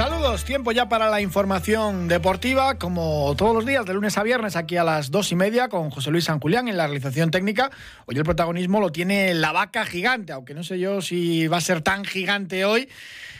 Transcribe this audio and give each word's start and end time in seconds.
Saludos, 0.00 0.46
tiempo 0.46 0.72
ya 0.72 0.88
para 0.88 1.10
la 1.10 1.20
información 1.20 2.08
deportiva, 2.08 2.78
como 2.78 3.34
todos 3.36 3.54
los 3.54 3.66
días, 3.66 3.84
de 3.84 3.92
lunes 3.92 4.16
a 4.16 4.22
viernes, 4.22 4.56
aquí 4.56 4.78
a 4.78 4.82
las 4.82 5.10
dos 5.10 5.30
y 5.30 5.36
media, 5.36 5.68
con 5.68 5.90
José 5.90 6.10
Luis 6.10 6.24
San 6.24 6.40
Julián 6.40 6.68
en 6.68 6.78
la 6.78 6.86
realización 6.86 7.30
técnica. 7.30 7.70
Hoy 8.06 8.16
el 8.16 8.24
protagonismo 8.24 8.80
lo 8.80 8.92
tiene 8.92 9.34
la 9.34 9.52
vaca 9.52 9.84
gigante, 9.84 10.32
aunque 10.32 10.54
no 10.54 10.64
sé 10.64 10.78
yo 10.78 11.02
si 11.02 11.48
va 11.48 11.58
a 11.58 11.60
ser 11.60 11.82
tan 11.82 12.06
gigante 12.06 12.64
hoy. 12.64 12.88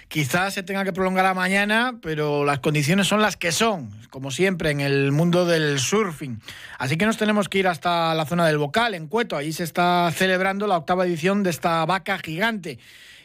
Quizás 0.09 0.53
se 0.53 0.62
tenga 0.62 0.85
que 0.85 0.93
prolongar 0.93 1.25
a 1.25 1.33
mañana, 1.33 1.95
pero 2.03 2.45
las 2.45 2.59
condiciones 2.59 3.07
son 3.07 3.23
las 3.23 3.39
que 3.39 3.53
son, 3.53 3.91
como 4.11 4.31
siempre 4.31 4.71
en 4.71 4.83
el 4.83 5.13
mundo 5.13 5.47
del 5.47 5.79
surfing. 5.79 6.43
Así 6.79 6.99
que 6.99 7.07
nos 7.07 7.17
tenemos 7.17 7.49
que 7.49 7.61
ir 7.61 7.69
hasta 7.69 8.15
la 8.15 8.27
zona 8.27 8.47
del 8.47 8.59
Bocal, 8.59 8.92
en 8.92 9.06
Cueto. 9.06 9.39
Allí 9.39 9.55
se 9.55 9.65
está 9.65 10.12
celebrando 10.15 10.67
la 10.67 10.77
octava 10.77 11.06
edición 11.06 11.42
de 11.42 11.48
esta 11.48 11.87
vaca 11.87 12.19
gigante. 12.19 12.79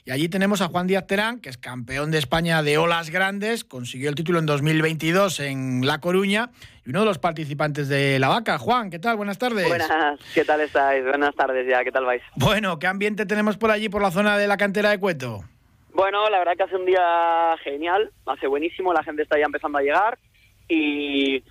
Y 0.08 0.12
allí 0.12 0.30
tenemos 0.30 0.62
a 0.62 0.68
Juan 0.68 0.86
Díaz 0.86 1.08
Terán, 1.08 1.40
que 1.40 1.50
es 1.50 1.58
campeón 1.58 2.12
de 2.12 2.20
España 2.20 2.62
de 2.62 2.78
olas 2.78 3.10
grandes, 3.10 3.64
consiguió 3.64 4.08
el 4.08 4.14
título 4.14 4.38
en 4.38 4.46
2022 4.46 5.40
en 5.40 5.84
La 5.84 6.00
Coruña 6.00 6.52
y 6.86 6.92
uno 6.92 7.00
de 7.00 7.06
los 7.08 7.18
participantes 7.18 7.90
de 7.90 8.20
la 8.20 8.28
vaca. 8.28 8.60
Juan, 8.60 8.92
¿qué 8.92 9.00
tal? 9.00 9.18
Buenas 9.18 9.40
tardes. 9.40 9.68
Buenas, 9.68 10.20
¿qué 10.36 10.46
tal 10.46 10.62
estáis? 10.62 11.04
Buenas 11.04 11.34
tardes 11.34 11.68
ya, 11.68 11.84
¿qué 11.84 11.92
tal 11.92 12.06
vais? 12.06 12.22
Bueno, 12.36 12.78
¿qué 12.78 12.86
ambiente 12.86 13.26
tenemos 13.26 13.58
por 13.58 13.72
allí, 13.72 13.90
por 13.90 14.04
la 14.04 14.12
zona 14.12 14.38
de 14.38 14.46
la 14.46 14.58
cantera 14.58 14.92
de 14.92 15.00
Cueto? 15.00 15.44
Bueno, 15.92 16.30
la 16.30 16.38
verdad 16.38 16.54
que 16.56 16.64
hace 16.64 16.76
un 16.76 16.86
día 16.86 17.58
genial, 17.64 18.12
hace 18.28 18.46
buenísimo, 18.46 18.94
la 18.94 19.04
gente 19.04 19.24
está 19.24 19.40
ya 19.40 19.46
empezando 19.46 19.80
a 19.80 19.82
llegar 19.82 20.20
y 20.68 21.44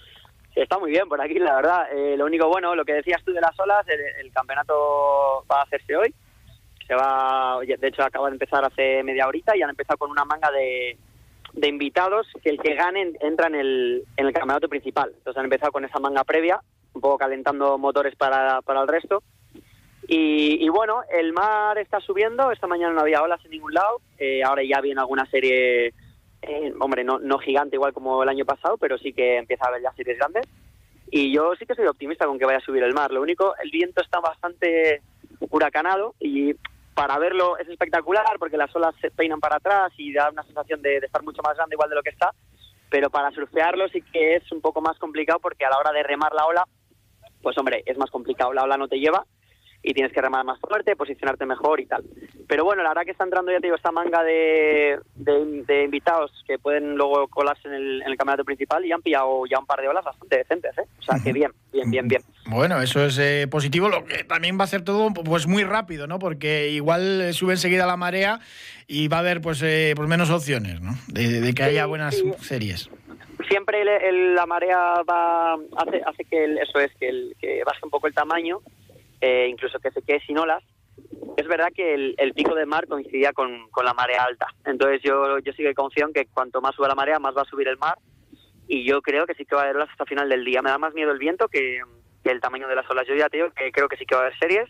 está 0.54 0.78
muy 0.78 0.92
bien 0.92 1.08
por 1.08 1.20
aquí, 1.20 1.40
la 1.40 1.56
verdad. 1.56 1.88
Eh, 1.92 2.14
lo 2.16 2.26
único 2.26 2.46
bueno, 2.46 2.76
lo 2.76 2.84
que 2.84 2.92
decías 2.92 3.20
tú 3.24 3.32
de 3.32 3.40
las 3.40 3.58
olas, 3.58 3.84
el 4.20 4.32
campeonato 4.32 5.44
va 5.50 5.58
a 5.58 5.64
hacerse 5.64 5.96
hoy 5.96 6.14
se 6.86 6.94
va, 6.94 7.58
de 7.60 7.88
hecho 7.88 8.02
acaba 8.02 8.28
de 8.28 8.34
empezar 8.34 8.64
hace 8.64 9.02
media 9.02 9.26
horita 9.26 9.56
y 9.56 9.62
han 9.62 9.70
empezado 9.70 9.98
con 9.98 10.10
una 10.10 10.24
manga 10.24 10.50
de, 10.50 10.96
invitados 11.66 12.26
que 12.42 12.50
el 12.50 12.60
que 12.60 12.74
gane 12.74 13.12
entra 13.20 13.46
en 13.46 13.54
el, 13.54 14.04
en 14.16 14.26
el 14.26 14.32
campeonato 14.32 14.68
principal. 14.68 15.12
Entonces 15.16 15.38
han 15.38 15.44
empezado 15.44 15.72
con 15.72 15.84
esa 15.84 15.98
manga 15.98 16.24
previa, 16.24 16.60
un 16.92 17.00
poco 17.00 17.18
calentando 17.18 17.78
motores 17.78 18.14
para, 18.16 18.60
para 18.62 18.82
el 18.82 18.88
resto. 18.88 19.22
Y, 20.06 20.68
bueno, 20.68 21.00
el 21.10 21.32
mar 21.32 21.78
está 21.78 21.98
subiendo, 21.98 22.50
esta 22.50 22.66
mañana 22.66 22.92
no 22.92 23.00
había 23.00 23.22
olas 23.22 23.42
en 23.46 23.52
ningún 23.52 23.72
lado, 23.72 24.02
eh, 24.18 24.42
ahora 24.44 24.62
ya 24.62 24.82
viene 24.82 25.00
alguna 25.00 25.24
serie, 25.30 25.94
eh, 26.42 26.74
hombre, 26.78 27.04
no, 27.04 27.18
no 27.18 27.38
gigante 27.38 27.76
igual 27.76 27.94
como 27.94 28.22
el 28.22 28.28
año 28.28 28.44
pasado, 28.44 28.76
pero 28.76 28.98
sí 28.98 29.14
que 29.14 29.38
empieza 29.38 29.64
a 29.64 29.68
haber 29.68 29.80
ya 29.80 29.94
series 29.94 30.18
grandes. 30.18 30.46
Y 31.10 31.32
yo 31.32 31.54
sí 31.58 31.64
que 31.64 31.74
soy 31.74 31.86
optimista 31.86 32.26
con 32.26 32.38
que 32.38 32.44
vaya 32.44 32.58
a 32.58 32.64
subir 32.64 32.82
el 32.82 32.92
mar. 32.92 33.12
Lo 33.12 33.22
único, 33.22 33.54
el 33.62 33.70
viento 33.70 34.02
está 34.02 34.20
bastante 34.20 35.00
huracanado 35.50 36.14
y 36.20 36.54
para 36.94 37.18
verlo 37.18 37.58
es 37.58 37.68
espectacular 37.68 38.24
porque 38.38 38.56
las 38.56 38.74
olas 38.74 38.94
se 39.00 39.10
peinan 39.10 39.40
para 39.40 39.56
atrás 39.56 39.92
y 39.96 40.12
da 40.12 40.30
una 40.30 40.44
sensación 40.44 40.80
de, 40.80 40.98
estar 40.98 41.22
mucho 41.22 41.42
más 41.42 41.56
grande 41.56 41.74
igual 41.74 41.90
de 41.90 41.96
lo 41.96 42.02
que 42.02 42.10
está, 42.10 42.30
pero 42.88 43.10
para 43.10 43.30
surfearlo 43.32 43.88
sí 43.88 44.00
que 44.12 44.36
es 44.36 44.52
un 44.52 44.60
poco 44.60 44.80
más 44.80 44.98
complicado 44.98 45.40
porque 45.40 45.64
a 45.64 45.70
la 45.70 45.78
hora 45.78 45.92
de 45.92 46.02
remar 46.02 46.32
la 46.32 46.46
ola, 46.46 46.64
pues 47.42 47.58
hombre, 47.58 47.82
es 47.84 47.98
más 47.98 48.10
complicado, 48.10 48.52
la 48.52 48.62
ola 48.62 48.76
no 48.76 48.88
te 48.88 48.98
lleva 48.98 49.24
y 49.82 49.92
tienes 49.92 50.12
que 50.12 50.22
remar 50.22 50.44
más 50.44 50.58
fuerte, 50.60 50.96
posicionarte 50.96 51.44
mejor 51.44 51.80
y 51.80 51.86
tal. 51.86 52.04
Pero 52.48 52.64
bueno, 52.64 52.82
la 52.82 52.90
verdad 52.90 53.04
que 53.04 53.12
está 53.12 53.24
entrando, 53.24 53.50
ya 53.50 53.58
te 53.58 53.66
digo, 53.66 53.76
esta 53.76 53.92
manga 53.92 54.22
de, 54.22 54.98
de, 55.14 55.84
invitados 55.84 56.30
que 56.46 56.58
pueden 56.58 56.96
luego 56.96 57.26
colarse 57.28 57.68
en 57.68 57.74
el, 57.74 58.02
en 58.02 58.10
el, 58.10 58.16
campeonato 58.16 58.44
principal 58.44 58.84
y 58.84 58.92
han 58.92 59.02
pillado 59.02 59.44
ya 59.46 59.58
un 59.58 59.66
par 59.66 59.80
de 59.80 59.88
olas 59.88 60.04
bastante 60.04 60.38
decentes, 60.38 60.76
¿eh? 60.78 60.84
O 60.98 61.02
sea, 61.02 61.16
que 61.22 61.32
bien, 61.32 61.52
bien, 61.72 61.90
bien, 61.90 62.08
bien. 62.08 62.22
Bueno, 62.46 62.80
eso 62.80 63.04
es 63.04 63.18
eh, 63.18 63.46
positivo, 63.50 63.88
lo 63.88 64.04
que 64.04 64.24
también 64.24 64.58
va 64.58 64.64
a 64.64 64.68
ser 64.68 64.82
todo 64.82 65.12
pues 65.12 65.46
muy 65.46 65.64
rápido, 65.64 66.06
¿no? 66.06 66.18
Porque 66.18 66.68
igual 66.68 67.20
eh, 67.20 67.32
sube 67.32 67.52
enseguida 67.52 67.86
la 67.86 67.96
marea 67.96 68.40
y 68.86 69.08
va 69.08 69.18
a 69.18 69.20
haber 69.20 69.40
pues, 69.40 69.62
eh, 69.62 69.94
pues 69.96 70.08
menos 70.08 70.30
opciones, 70.30 70.80
¿no? 70.80 70.92
De, 71.08 71.54
que 71.54 71.62
haya 71.62 71.86
buenas 71.86 72.22
series 72.40 72.90
siempre 73.48 73.84
la 74.34 74.46
marea 74.46 75.02
va 75.08 75.54
hace, 75.76 76.02
hace 76.06 76.24
que 76.24 76.44
eso 76.62 76.78
es 76.80 76.90
que, 76.98 77.08
el, 77.08 77.36
que 77.38 77.62
baje 77.64 77.80
un 77.82 77.90
poco 77.90 78.06
el 78.06 78.14
tamaño 78.14 78.60
eh, 79.26 79.48
incluso 79.48 79.78
que 79.78 79.90
se 79.90 80.02
quede 80.02 80.20
sin 80.26 80.36
olas, 80.36 80.62
es 81.36 81.46
verdad 81.46 81.68
que 81.74 81.94
el, 81.94 82.32
pico 82.34 82.54
de 82.54 82.66
mar 82.66 82.86
coincidía 82.86 83.32
con, 83.32 83.68
la 83.84 83.94
marea 83.94 84.24
alta. 84.24 84.46
Entonces 84.64 85.00
yo, 85.02 85.38
yo 85.38 85.52
sí 85.52 85.62
que 85.62 85.74
confío 85.74 86.06
en 86.06 86.12
que 86.12 86.26
cuanto 86.26 86.60
más 86.60 86.74
suba 86.74 86.88
la 86.88 86.94
marea, 86.94 87.18
más 87.18 87.36
va 87.36 87.42
a 87.42 87.46
subir 87.46 87.68
el 87.68 87.78
mar. 87.78 87.98
Y 88.66 88.84
yo 88.84 89.02
creo 89.02 89.26
que 89.26 89.34
sí 89.34 89.44
que 89.44 89.54
va 89.54 89.62
a 89.62 89.64
haber 89.64 89.76
olas 89.76 89.90
hasta 89.90 90.06
final 90.06 90.28
del 90.28 90.44
día. 90.44 90.62
Me 90.62 90.70
da 90.70 90.78
más 90.78 90.94
miedo 90.94 91.10
el 91.10 91.18
viento 91.18 91.48
que, 91.48 91.80
el 92.24 92.40
tamaño 92.40 92.66
de 92.68 92.76
las 92.76 92.88
olas. 92.90 93.06
Yo 93.06 93.14
ya 93.14 93.28
te 93.28 93.36
digo 93.36 93.50
que 93.50 93.70
creo 93.72 93.88
que 93.88 93.96
sí 93.96 94.06
que 94.06 94.14
va 94.14 94.22
a 94.22 94.24
haber 94.26 94.38
series. 94.38 94.68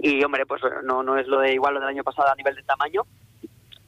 Y 0.00 0.22
hombre, 0.22 0.46
pues 0.46 0.62
no, 0.84 1.02
no 1.02 1.18
es 1.18 1.26
lo 1.26 1.40
de 1.40 1.52
igual 1.52 1.74
lo 1.74 1.80
del 1.80 1.88
año 1.88 2.04
pasado 2.04 2.30
a 2.30 2.34
nivel 2.34 2.54
de 2.54 2.62
tamaño, 2.62 3.02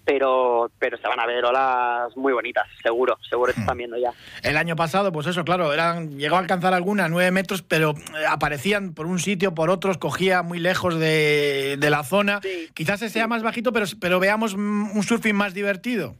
pero, 0.08 0.70
pero 0.78 0.96
se 0.96 1.06
van 1.06 1.20
a 1.20 1.26
ver 1.26 1.44
olas 1.44 2.16
muy 2.16 2.32
bonitas, 2.32 2.66
seguro, 2.82 3.18
seguro 3.28 3.52
que 3.52 3.60
están 3.60 3.76
hmm. 3.76 3.78
viendo 3.78 3.98
ya. 3.98 4.10
El 4.42 4.56
año 4.56 4.74
pasado, 4.74 5.12
pues 5.12 5.26
eso, 5.26 5.44
claro, 5.44 5.70
eran, 5.74 6.16
llegó 6.16 6.36
a 6.36 6.38
alcanzar 6.38 6.72
alguna, 6.72 7.10
nueve 7.10 7.30
metros, 7.30 7.60
pero 7.60 7.90
eh, 7.90 8.24
aparecían 8.26 8.94
por 8.94 9.04
un 9.04 9.18
sitio, 9.18 9.54
por 9.54 9.68
otros, 9.68 9.98
cogía 9.98 10.40
muy 10.42 10.60
lejos 10.60 10.98
de, 10.98 11.76
la 11.78 12.04
zona. 12.04 12.40
Quizás 12.72 13.00
sea 13.00 13.26
más 13.26 13.42
bajito, 13.42 13.70
pero, 13.70 13.84
pero 14.00 14.18
veamos 14.18 14.54
un 14.54 15.02
surfing 15.02 15.36
más 15.36 15.52
divertido. 15.52 16.14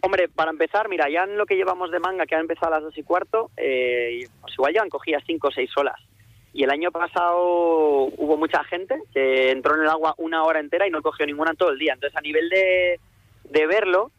Hombre, 0.00 0.28
para 0.28 0.52
empezar, 0.52 0.88
mira, 0.88 1.08
ya 1.10 1.24
en 1.24 1.36
lo 1.36 1.44
que 1.44 1.56
llevamos 1.56 1.90
de 1.90 1.98
manga, 1.98 2.26
que 2.26 2.36
ha 2.36 2.40
empezado 2.40 2.68
a 2.68 2.76
las 2.76 2.84
dos 2.84 2.96
y 2.96 3.02
cuarto, 3.02 3.50
eh, 3.56 4.28
pues 4.42 4.54
igual 4.54 4.74
ya 4.74 4.88
cogía 4.88 5.18
cinco 5.26 5.48
o 5.48 5.50
seis 5.50 5.70
olas. 5.76 6.00
Y 6.52 6.62
el 6.62 6.70
año 6.70 6.92
pasado 6.92 8.12
hubo 8.16 8.36
mucha 8.36 8.62
gente 8.62 8.96
que 9.12 9.50
entró 9.50 9.74
en 9.74 9.82
el 9.82 9.88
agua 9.88 10.14
una 10.18 10.44
hora 10.44 10.60
entera 10.60 10.86
y 10.86 10.90
no 10.90 11.02
cogió 11.02 11.26
ninguna 11.26 11.50
en 11.50 11.56
todo 11.56 11.70
el 11.70 11.80
día. 11.80 11.94
Entonces, 11.94 12.16
a 12.16 12.20
nivel 12.20 12.48
de, 12.48 13.00
de 13.54 13.66
verlo, 13.66 14.10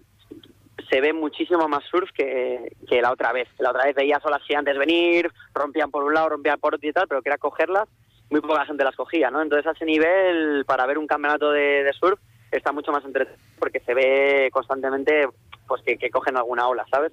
se 0.90 1.02
ve 1.02 1.14
muchísimo 1.14 1.68
más 1.68 1.84
surf 1.86 2.10
que, 2.12 2.76
que 2.88 3.02
la 3.02 3.12
otra 3.12 3.34
vez. 3.34 3.48
La 3.60 3.72
otra 3.72 3.86
vez 3.86 3.96
veías 3.96 4.26
olas 4.26 4.42
gigantes 4.44 4.78
venir, 4.78 5.32
rompían 5.54 5.92
por 5.92 6.04
un 6.04 6.14
lado, 6.14 6.30
rompían 6.30 6.60
por 6.60 6.76
otro 6.76 6.88
y 6.88 6.94
tal, 6.94 7.08
pero 7.08 7.22
que 7.22 7.30
era 7.30 7.38
cogerlas, 7.38 7.88
muy 8.30 8.42
poca 8.42 8.66
gente 8.66 8.84
las 8.84 8.96
cogía, 8.96 9.30
¿no? 9.30 9.42
Entonces 9.42 9.68
a 9.68 9.72
ese 9.72 9.86
nivel, 9.86 10.66
para 10.66 10.86
ver 10.86 10.98
un 10.98 11.08
campeonato 11.08 11.52
de, 11.52 11.92
surf, 12.00 12.20
está 12.52 12.72
mucho 12.72 12.92
más 12.92 13.04
entretenido 13.04 13.44
porque 13.60 13.80
se 13.82 13.94
ve 13.94 14.50
constantemente 14.52 15.28
pues 15.68 15.82
que, 15.82 16.10
cogen 16.12 16.38
alguna 16.38 16.68
ola, 16.68 16.86
¿sabes? 16.92 17.12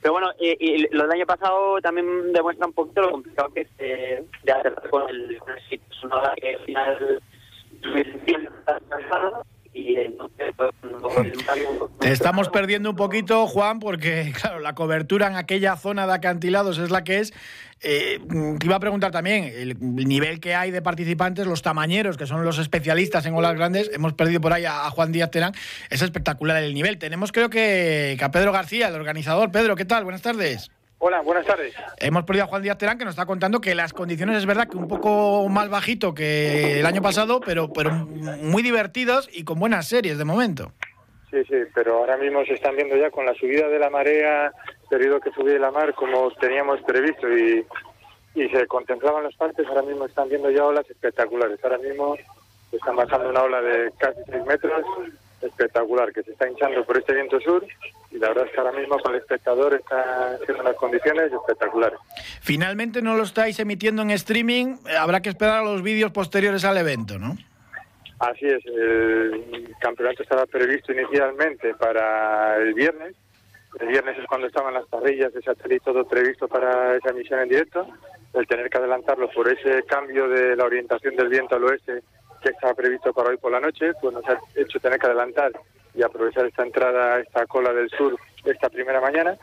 Pero 0.00 0.12
bueno, 0.12 0.30
y, 0.38 0.86
lo 0.94 1.02
del 1.02 1.12
año 1.12 1.26
pasado 1.26 1.80
también 1.80 2.32
demuestra 2.32 2.66
un 2.66 2.72
poquito 2.72 3.02
lo 3.02 3.10
complicado 3.10 3.52
que 3.52 3.62
es 3.62 3.68
eh, 3.78 4.24
de 4.44 4.52
hacer 4.52 4.74
con 4.88 5.08
el, 5.08 5.38
con 5.38 5.52
el 5.52 5.60
sitio. 5.62 5.86
Es 5.90 6.04
una 6.04 6.16
ola 6.16 6.34
que 6.36 6.54
al 6.54 6.64
final 6.64 7.22
te 12.00 12.12
estamos 12.12 12.48
perdiendo 12.48 12.90
un 12.90 12.96
poquito, 12.96 13.46
Juan, 13.46 13.78
porque 13.78 14.32
claro, 14.40 14.60
la 14.60 14.74
cobertura 14.74 15.26
en 15.26 15.36
aquella 15.36 15.76
zona 15.76 16.06
de 16.06 16.14
acantilados 16.14 16.78
es 16.78 16.90
la 16.90 17.04
que 17.04 17.20
es. 17.20 17.32
Eh, 17.80 18.18
te 18.58 18.66
iba 18.66 18.74
a 18.74 18.80
preguntar 18.80 19.12
también 19.12 19.44
el 19.44 19.76
nivel 19.78 20.40
que 20.40 20.54
hay 20.54 20.72
de 20.72 20.82
participantes, 20.82 21.46
los 21.46 21.62
tamañeros, 21.62 22.16
que 22.16 22.26
son 22.26 22.44
los 22.44 22.58
especialistas 22.58 23.24
en 23.26 23.34
olas 23.34 23.54
grandes. 23.54 23.90
Hemos 23.92 24.14
perdido 24.14 24.40
por 24.40 24.52
ahí 24.52 24.64
a, 24.64 24.90
Juan 24.90 25.12
Díaz 25.12 25.30
Terán. 25.30 25.52
Es 25.88 26.02
espectacular 26.02 26.62
el 26.62 26.74
nivel. 26.74 26.98
Tenemos, 26.98 27.30
creo 27.30 27.50
que, 27.50 28.16
que 28.18 28.24
a 28.24 28.30
Pedro 28.30 28.50
García, 28.52 28.88
el 28.88 28.94
organizador. 28.94 29.52
Pedro, 29.52 29.76
¿qué 29.76 29.84
tal? 29.84 30.02
Buenas 30.02 30.22
tardes. 30.22 30.70
Hola, 31.00 31.20
buenas 31.20 31.46
tardes. 31.46 31.74
Hemos 31.98 32.24
perdido 32.24 32.44
a 32.44 32.48
Juan 32.48 32.62
Díaz 32.62 32.76
Terán, 32.76 32.98
que 32.98 33.04
nos 33.04 33.12
está 33.12 33.24
contando 33.24 33.60
que 33.60 33.74
las 33.76 33.92
condiciones 33.92 34.36
es 34.36 34.46
verdad 34.46 34.68
que 34.68 34.76
un 34.76 34.88
poco 34.88 35.48
más 35.48 35.68
bajito 35.68 36.12
que 36.12 36.80
el 36.80 36.86
año 36.86 37.00
pasado, 37.00 37.40
pero, 37.40 37.72
pero 37.72 37.92
muy 37.92 38.64
divertidos 38.64 39.28
y 39.32 39.44
con 39.44 39.60
buenas 39.60 39.86
series 39.86 40.18
de 40.18 40.24
momento. 40.24 40.72
Sí, 41.30 41.44
sí, 41.44 41.56
pero 41.72 41.98
ahora 41.98 42.16
mismo 42.16 42.44
se 42.44 42.54
están 42.54 42.74
viendo 42.74 42.96
ya 42.96 43.10
con 43.10 43.26
la 43.26 43.34
subida 43.34 43.68
de 43.68 43.78
la 43.78 43.90
marea, 43.90 44.50
periodo 44.90 45.20
que 45.20 45.30
subí 45.30 45.52
de 45.52 45.60
la 45.60 45.70
mar 45.70 45.94
como 45.94 46.32
teníamos 46.32 46.80
previsto 46.82 47.28
y, 47.28 47.64
y 48.34 48.48
se 48.48 48.66
contemplaban 48.66 49.22
los 49.22 49.36
partes, 49.36 49.66
ahora 49.68 49.82
mismo 49.82 50.06
están 50.06 50.28
viendo 50.28 50.50
ya 50.50 50.64
olas 50.64 50.88
espectaculares. 50.90 51.62
Ahora 51.62 51.78
mismo 51.78 52.16
están 52.72 52.96
bajando 52.96 53.28
una 53.30 53.42
ola 53.42 53.60
de 53.60 53.92
casi 53.98 54.18
6 54.30 54.44
metros, 54.46 54.84
espectacular, 55.42 56.12
que 56.12 56.22
se 56.22 56.32
está 56.32 56.48
hinchando 56.48 56.84
por 56.84 56.98
este 56.98 57.14
viento 57.14 57.40
sur 57.40 57.64
y 58.10 58.18
la 58.18 58.28
verdad 58.28 58.46
es 58.46 58.52
que 58.52 58.60
ahora 58.60 58.72
mismo 58.72 58.96
para 58.98 59.16
el 59.16 59.22
espectador 59.22 59.74
están 59.74 60.38
siendo 60.44 60.62
unas 60.62 60.76
condiciones 60.76 61.32
espectaculares. 61.32 61.98
Finalmente 62.40 63.02
no 63.02 63.16
lo 63.16 63.22
estáis 63.22 63.58
emitiendo 63.60 64.02
en 64.02 64.10
streaming, 64.10 64.76
habrá 64.98 65.20
que 65.20 65.28
esperar 65.28 65.60
a 65.60 65.62
los 65.62 65.82
vídeos 65.82 66.10
posteriores 66.10 66.64
al 66.64 66.78
evento, 66.78 67.18
¿no? 67.18 67.36
Así 68.18 68.46
es, 68.46 68.64
el 68.66 69.74
campeonato 69.80 70.24
estaba 70.24 70.44
previsto 70.46 70.92
inicialmente 70.92 71.74
para 71.74 72.56
el 72.56 72.74
viernes. 72.74 73.14
El 73.78 73.88
viernes 73.88 74.18
es 74.18 74.26
cuando 74.26 74.48
estaban 74.48 74.74
las 74.74 74.86
parrillas 74.86 75.32
de 75.32 75.42
satélite 75.42 75.84
todo 75.84 76.04
previsto 76.04 76.48
para 76.48 76.96
esa 76.96 77.10
emisión 77.10 77.40
en 77.40 77.48
directo. 77.48 77.86
El 78.34 78.46
tener 78.46 78.68
que 78.70 78.78
adelantarlo 78.78 79.30
por 79.30 79.48
ese 79.48 79.84
cambio 79.84 80.28
de 80.28 80.56
la 80.56 80.64
orientación 80.64 81.14
del 81.14 81.28
viento 81.28 81.54
al 81.54 81.64
oeste 81.64 82.02
que 82.42 82.50
estaba 82.50 82.74
previsto 82.74 83.12
para 83.12 83.30
hoy 83.30 83.36
por 83.36 83.52
la 83.52 83.60
noche, 83.60 83.92
pues 84.00 84.14
nos 84.14 84.24
ha 84.28 84.38
hecho 84.54 84.80
tener 84.80 84.98
que 84.98 85.06
adelantar 85.06 85.52
y 85.94 86.02
aprovechar 86.02 86.46
esta 86.46 86.62
entrada, 86.62 87.20
esta 87.20 87.46
cola 87.46 87.72
del 87.72 87.90
sur 87.90 88.18
esta 88.44 88.68
primera 88.68 89.00
mañana 89.00 89.36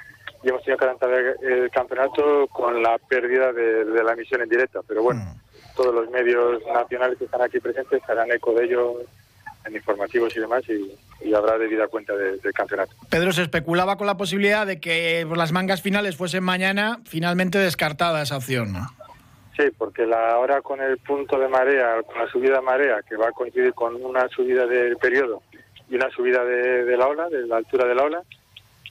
y 0.43 0.49
hemos 0.49 0.63
tenido 0.63 0.77
que 0.77 0.85
adelantar 0.85 1.11
el, 1.41 1.69
campeonato 1.71 2.47
con 2.47 2.81
la 2.81 2.97
pérdida 2.97 3.51
de, 3.51 4.03
la 4.03 4.13
emisión 4.13 4.41
en 4.41 4.49
directo. 4.49 4.83
Pero 4.87 5.01
bueno, 5.01 5.21
mm. 5.21 5.75
todos 5.75 5.93
los 5.93 6.09
medios 6.11 6.61
nacionales 6.71 7.17
que 7.17 7.25
están 7.25 7.41
aquí 7.41 7.59
presentes 7.59 8.01
harán 8.07 8.31
eco 8.31 8.53
de 8.53 8.65
ello 8.65 9.01
en 9.65 9.75
informativos 9.75 10.35
y 10.37 10.39
demás 10.39 10.63
y, 10.69 10.97
habrá 11.33 11.57
debida 11.57 11.87
cuenta 11.87 12.15
del 12.15 12.39
campeonato. 12.53 12.93
Pedro, 13.09 13.33
se 13.33 13.41
especulaba 13.41 13.97
con 13.97 14.05
la 14.05 14.15
posibilidad 14.15 14.67
de 14.67 14.79
que 14.79 15.27
las 15.35 15.51
mangas 15.51 15.81
finales 15.81 16.15
fuesen 16.15 16.43
mañana, 16.43 16.99
finalmente 17.05 17.57
descartada 17.57 18.21
esa 18.21 18.37
opción, 18.37 18.73
¿no? 18.73 18.87
Sí, 19.57 19.63
porque 19.77 20.05
la 20.05 20.37
hora 20.37 20.61
con 20.61 20.81
el 20.81 20.97
punto 20.97 21.39
de 21.39 21.47
marea, 21.47 22.01
con 22.03 22.19
la 22.19 22.29
subida 22.29 22.55
de 22.55 22.61
marea, 22.61 23.01
que 23.07 23.15
va 23.15 23.29
a 23.29 23.31
coincidir 23.31 23.73
con 23.73 23.95
una 24.03 24.27
subida 24.27 24.65
del 24.65 24.97
periodo 24.97 25.41
y 25.89 25.95
una 25.95 26.09
subida 26.09 26.43
de, 26.43 26.97
la 26.97 27.07
ola, 27.07 27.29
de 27.29 27.47
la 27.47 27.57
altura 27.57 27.85
de 27.85 27.95
la 27.95 28.03
ola, 28.03 28.21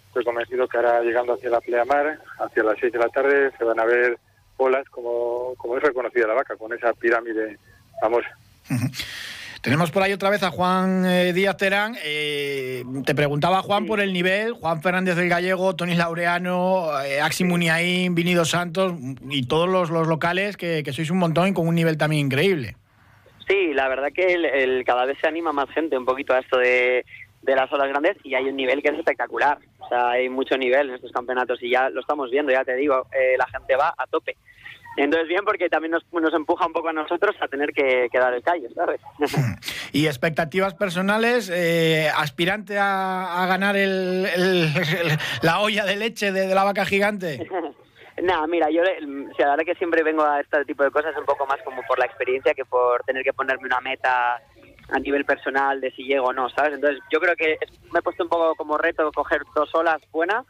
estoy 0.07 0.25
convencido 0.25 0.67
que 0.67 0.79
ahora 0.79 1.03
llegando 1.03 1.35
hacia 1.35 1.51
la 1.51 1.61
pleamar, 1.61 2.19
hacia 2.39 2.63
las 2.63 2.79
6 2.79 2.93
de 2.93 2.99
la 2.99 3.09
tarde, 3.09 3.51
se 3.59 3.65
van 3.65 3.79
a 3.79 3.85
ver 3.85 4.19
olas 4.57 4.89
como, 4.89 5.55
como 5.59 5.77
es 5.77 5.83
reconocida 5.83 6.29
la 6.29 6.35
vaca, 6.35 6.57
con 6.57 6.73
esa 6.73 6.93
pirámide 6.95 7.59
famosa. 8.01 8.39
Tenemos 9.65 9.91
por 9.91 10.03
ahí 10.03 10.13
otra 10.13 10.29
vez 10.29 10.43
a 10.43 10.51
Juan 10.51 11.07
eh, 11.07 11.33
Díaz 11.33 11.57
Terán. 11.57 11.97
Eh, 12.05 12.85
te 13.07 13.15
preguntaba 13.15 13.63
Juan 13.63 13.87
por 13.87 13.99
el 13.99 14.13
nivel, 14.13 14.53
Juan 14.53 14.83
Fernández 14.83 15.17
del 15.17 15.31
Gallego, 15.31 15.75
Tony 15.75 15.95
Laureano, 15.95 16.91
eh, 17.01 17.23
Axi 17.23 17.45
Muniaín, 17.45 18.15
Vinido 18.15 18.45
Santos 18.45 18.93
y 19.31 19.47
todos 19.47 19.67
los, 19.67 20.07
locales 20.07 20.59
que, 20.59 20.85
sois 20.93 21.11
un 21.11 21.17
montón 21.17 21.49
y 21.49 21.55
con 21.55 21.67
un 21.67 21.75
nivel 21.75 21.97
también 21.97 22.27
increíble. 22.27 22.77
Sí, 23.49 23.73
la 23.73 23.89
verdad 23.89 24.09
que 24.15 24.35
el, 24.35 24.85
cada 24.85 25.07
vez 25.07 25.17
se 25.19 25.29
anima 25.29 25.51
más 25.55 25.71
gente 25.71 25.97
un 25.97 26.05
poquito 26.05 26.35
a 26.35 26.41
esto 26.41 26.59
de, 26.59 27.07
de 27.41 27.57
las 27.57 27.73
olas 27.73 27.89
grandes 27.89 28.19
y 28.23 28.35
hay 28.35 28.45
un 28.45 28.57
nivel 28.57 28.83
que 28.83 28.91
es 28.91 28.99
espectacular. 28.99 29.57
O 29.79 29.89
sea, 29.89 30.11
hay 30.11 30.29
mucho 30.29 30.59
nivel 30.59 30.91
en 30.91 30.97
estos 30.97 31.11
campeonatos 31.11 31.63
y 31.63 31.71
ya 31.71 31.89
lo 31.89 32.03
estamos 32.03 32.31
viendo, 32.31 32.53
ya 32.53 32.65
te 32.65 32.75
digo, 32.75 33.07
la 33.39 33.47
gente 33.47 33.77
va 33.77 33.95
a 33.97 34.07
tope. 34.09 34.37
Entonces 34.97 35.29
bien, 35.29 35.45
porque 35.45 35.69
también 35.69 35.93
nos, 35.93 36.05
nos 36.13 36.33
empuja 36.35 36.67
un 36.67 36.73
poco 36.73 36.89
a 36.89 36.93
nosotros 36.93 37.35
a 37.41 37.49
tener 37.49 37.73
que, 37.73 38.09
dar 38.13 38.33
el 38.33 38.43
callo, 38.43 38.69
¿sabes? 38.75 39.01
¿Y 39.93 40.07
expectativas 40.07 40.75
personales? 40.75 41.51
Eh, 41.53 42.09
¿Aspirante 42.17 42.79
a, 42.79 43.45
ganar 43.49 43.77
el, 43.77 44.27
la 45.43 45.61
olla 45.61 45.85
de 45.85 45.97
leche 45.97 46.33
de, 46.33 46.55
la 46.55 46.65
vaca 46.65 46.85
gigante? 46.85 47.49
Nada, 48.23 48.47
mira, 48.47 48.71
yo 48.71 48.83
la 48.85 49.51
verdad 49.51 49.65
que 49.67 49.75
siempre 49.75 50.05
vengo 50.05 50.23
a 50.23 50.41
este 50.41 50.65
tipo 50.65 50.85
de 50.85 50.93
cosas 50.93 51.17
un 51.19 51.25
poco 51.25 51.47
más 51.47 51.61
como 51.65 51.83
por 51.83 51.99
la 51.99 52.07
experiencia 52.07 52.55
que 52.55 52.65
por 52.65 53.03
tener 53.03 53.25
que 53.25 53.33
ponerme 53.33 53.67
una 53.67 53.81
meta 53.81 54.41
a 54.91 54.99
nivel 55.01 55.25
personal 55.25 55.81
de 55.81 55.91
si 55.91 56.05
llego 56.05 56.27
o 56.27 56.33
no, 56.33 56.49
¿sabes? 56.51 56.75
Entonces 56.75 57.01
yo 57.11 57.19
creo 57.19 57.35
que 57.35 57.59
me 57.93 57.99
he 57.99 58.03
puesto 58.03 58.23
un 58.23 58.29
poco 58.29 58.55
como 58.55 58.79
reto 58.79 59.11
coger 59.13 59.43
dos 59.57 59.75
olas 59.75 60.01
buenas 60.13 60.45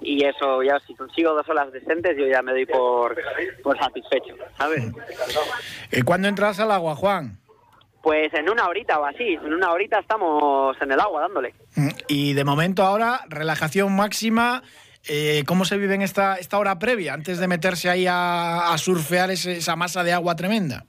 y 0.00 0.24
eso 0.24 0.62
ya 0.62 0.78
si 0.86 0.94
consigo 0.94 1.32
dos 1.32 1.48
olas 1.48 1.72
decentes 1.72 2.16
yo 2.16 2.26
ya 2.26 2.42
me 2.42 2.52
doy 2.52 2.66
por, 2.66 3.16
por 3.62 3.78
satisfecho, 3.78 4.34
¿sabes? 4.56 4.84
¿Y 5.92 6.02
cuándo 6.02 6.28
entras 6.28 6.60
al 6.60 6.70
agua, 6.70 6.94
Juan? 6.94 7.38
Pues 8.02 8.32
en 8.34 8.48
una 8.48 8.68
horita 8.68 9.00
o 9.00 9.04
así, 9.04 9.34
en 9.34 9.52
una 9.52 9.72
horita 9.72 9.98
estamos 9.98 10.76
en 10.80 10.92
el 10.92 11.00
agua 11.00 11.22
dándole. 11.22 11.54
Mm, 11.74 11.88
y 12.06 12.34
de 12.34 12.44
momento 12.44 12.84
ahora, 12.84 13.22
relajación 13.28 13.96
máxima, 13.96 14.62
eh, 15.08 15.42
¿cómo 15.46 15.64
se 15.64 15.76
vive 15.76 15.94
en 15.94 16.02
esta, 16.02 16.36
esta 16.36 16.58
hora 16.58 16.78
previa, 16.78 17.14
antes 17.14 17.38
de 17.38 17.48
meterse 17.48 17.90
ahí 17.90 18.06
a, 18.08 18.72
surfear 18.78 19.30
esa 19.30 19.76
masa 19.76 20.04
de 20.04 20.12
agua 20.12 20.36
tremenda? 20.36 20.84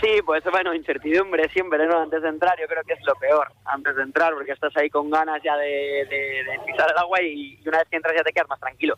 Sí, 0.00 0.22
pues 0.24 0.42
bueno, 0.44 0.74
incertidumbre 0.74 1.48
siempre, 1.50 1.86
¿no? 1.86 2.00
Antes 2.00 2.22
de 2.22 2.28
entrar, 2.28 2.58
yo 2.58 2.66
creo 2.66 2.82
que 2.84 2.94
es 2.94 3.06
lo 3.06 3.14
peor, 3.16 3.52
antes 3.66 3.96
de 3.96 4.02
entrar, 4.02 4.32
porque 4.32 4.52
estás 4.52 4.74
ahí 4.76 4.88
con 4.88 5.10
ganas 5.10 5.42
ya 5.42 5.56
de, 5.56 6.06
pisar 6.66 6.90
el 6.90 6.98
agua 6.98 7.20
y, 7.22 7.58
una 7.66 7.78
vez 7.78 7.88
que 7.88 7.96
entras 7.96 8.14
ya 8.16 8.22
te 8.22 8.32
quedas 8.32 8.48
más 8.48 8.60
tranquilo. 8.60 8.96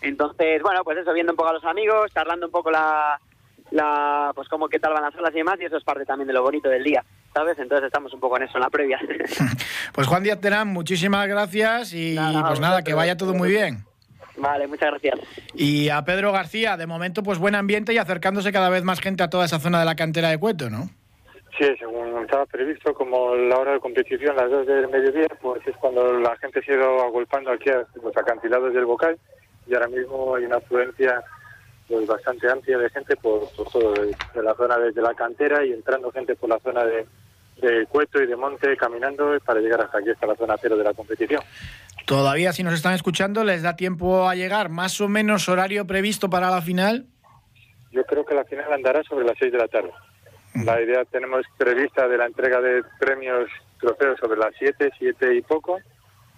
Entonces, 0.00 0.62
bueno, 0.62 0.84
pues 0.84 0.98
eso, 0.98 1.12
viendo 1.12 1.32
un 1.32 1.36
poco 1.36 1.48
a 1.48 1.54
los 1.54 1.64
amigos, 1.64 2.12
charlando 2.14 2.46
un 2.46 2.52
poco 2.52 2.70
la, 2.70 3.20
la 3.72 4.30
pues 4.34 4.48
cómo 4.48 4.68
qué 4.68 4.78
tal 4.78 4.92
van 4.92 5.02
las 5.02 5.16
olas 5.16 5.32
y 5.34 5.38
demás, 5.38 5.56
y 5.60 5.64
eso 5.64 5.76
es 5.76 5.84
parte 5.84 6.04
también 6.04 6.28
de 6.28 6.34
lo 6.34 6.42
bonito 6.42 6.68
del 6.68 6.84
día, 6.84 7.04
¿sabes? 7.34 7.58
Entonces 7.58 7.86
estamos 7.86 8.12
un 8.14 8.20
poco 8.20 8.36
en 8.36 8.44
eso, 8.44 8.58
en 8.58 8.62
la 8.62 8.70
previa. 8.70 9.00
Pues 9.92 10.06
Juan 10.06 10.22
Díaz 10.22 10.40
Terán, 10.40 10.68
muchísimas 10.68 11.26
gracias 11.26 11.92
y 11.92 12.16
pues 12.46 12.60
nada, 12.60 12.84
que 12.84 12.94
vaya 12.94 13.16
todo 13.16 13.34
muy 13.34 13.48
bien. 13.48 13.87
Vale, 14.38 14.66
muchas 14.66 14.90
gracias. 14.90 15.18
Y 15.54 15.88
a 15.88 16.04
Pedro 16.04 16.32
García, 16.32 16.76
de 16.76 16.86
momento, 16.86 17.22
pues 17.22 17.38
buen 17.38 17.54
ambiente 17.54 17.92
y 17.92 17.98
acercándose 17.98 18.52
cada 18.52 18.68
vez 18.68 18.84
más 18.84 19.00
gente 19.00 19.22
a 19.22 19.30
toda 19.30 19.44
esa 19.44 19.58
zona 19.58 19.80
de 19.80 19.84
la 19.84 19.96
cantera 19.96 20.30
de 20.30 20.38
Cueto, 20.38 20.70
¿no? 20.70 20.88
Sí, 21.58 21.66
según 21.78 22.22
estaba 22.22 22.46
previsto, 22.46 22.94
como 22.94 23.34
la 23.34 23.58
hora 23.58 23.72
de 23.72 23.80
competición, 23.80 24.36
las 24.36 24.48
dos 24.48 24.64
del 24.64 24.88
mediodía, 24.88 25.26
pues 25.42 25.66
es 25.66 25.76
cuando 25.76 26.12
la 26.20 26.36
gente 26.36 26.62
se 26.62 26.72
ha 26.72 26.76
ido 26.76 27.02
agolpando 27.02 27.50
aquí 27.50 27.68
a 27.68 27.84
los 28.00 28.16
acantilados 28.16 28.72
del 28.72 28.84
Bocal 28.84 29.18
y 29.66 29.74
ahora 29.74 29.88
mismo 29.88 30.36
hay 30.36 30.44
una 30.44 30.58
afluencia 30.58 31.20
pues, 31.88 32.06
bastante 32.06 32.48
amplia 32.48 32.78
de 32.78 32.88
gente 32.90 33.16
por, 33.16 33.48
todo, 33.72 33.92
de, 33.92 34.42
la 34.42 34.54
zona 34.54 34.78
desde 34.78 35.02
la 35.02 35.14
cantera 35.14 35.64
y 35.64 35.72
entrando 35.72 36.12
gente 36.12 36.36
por 36.36 36.48
la 36.48 36.60
zona 36.60 36.84
de, 36.84 37.06
de 37.60 37.86
Cueto 37.86 38.22
y 38.22 38.26
de 38.26 38.36
Monte 38.36 38.76
caminando 38.76 39.36
para 39.44 39.58
llegar 39.58 39.80
hasta 39.80 39.98
aquí, 39.98 40.10
hasta 40.10 40.28
la 40.28 40.36
zona 40.36 40.54
cero 40.60 40.76
de 40.76 40.84
la 40.84 40.94
competición. 40.94 41.42
Todavía 42.08 42.54
si 42.54 42.62
nos 42.62 42.72
están 42.72 42.94
escuchando, 42.94 43.44
¿les 43.44 43.60
da 43.60 43.76
tiempo 43.76 44.30
a 44.30 44.34
llegar? 44.34 44.70
¿Más 44.70 44.98
o 45.02 45.08
menos 45.08 45.46
horario 45.50 45.86
previsto 45.86 46.30
para 46.30 46.48
la 46.48 46.62
final? 46.62 47.04
Yo 47.92 48.02
creo 48.04 48.24
que 48.24 48.34
la 48.34 48.46
final 48.46 48.72
andará 48.72 49.02
sobre 49.02 49.26
las 49.26 49.36
6 49.38 49.52
de 49.52 49.58
la 49.58 49.68
tarde. 49.68 49.92
La 50.64 50.80
idea 50.80 51.04
tenemos 51.04 51.42
prevista 51.58 52.08
de 52.08 52.16
la 52.16 52.24
entrega 52.24 52.62
de 52.62 52.82
premios 52.98 53.50
trofeos 53.78 54.18
sobre 54.18 54.38
las 54.38 54.54
7, 54.58 54.90
7 54.98 55.36
y 55.36 55.42
poco, 55.42 55.80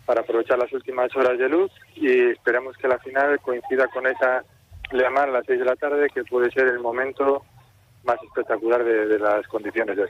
para 0.07 0.23
aprovechar 0.23 0.59
las 0.59 0.73
últimas 0.73 1.15
horas 1.15 1.39
de 1.39 1.49
luz 1.49 1.71
y 1.95 2.19
esperemos 2.33 2.77
que 2.77 2.89
la 2.89 2.99
final 2.99 3.39
coincida 3.39 3.87
con 3.95 4.09
esa 4.09 4.43
llamada 4.91 5.29
a 5.29 5.31
las 5.39 5.47
6 5.47 5.57
de 5.57 5.65
la 5.67 5.77
tarde, 5.77 6.09
que 6.13 6.25
puede 6.25 6.51
ser 6.51 6.67
el 6.67 6.81
momento 6.81 7.45
más 8.05 8.23
espectacular 8.23 8.85
de, 8.85 9.19
las 9.19 9.47
condiciones 9.49 9.97
de 9.97 10.09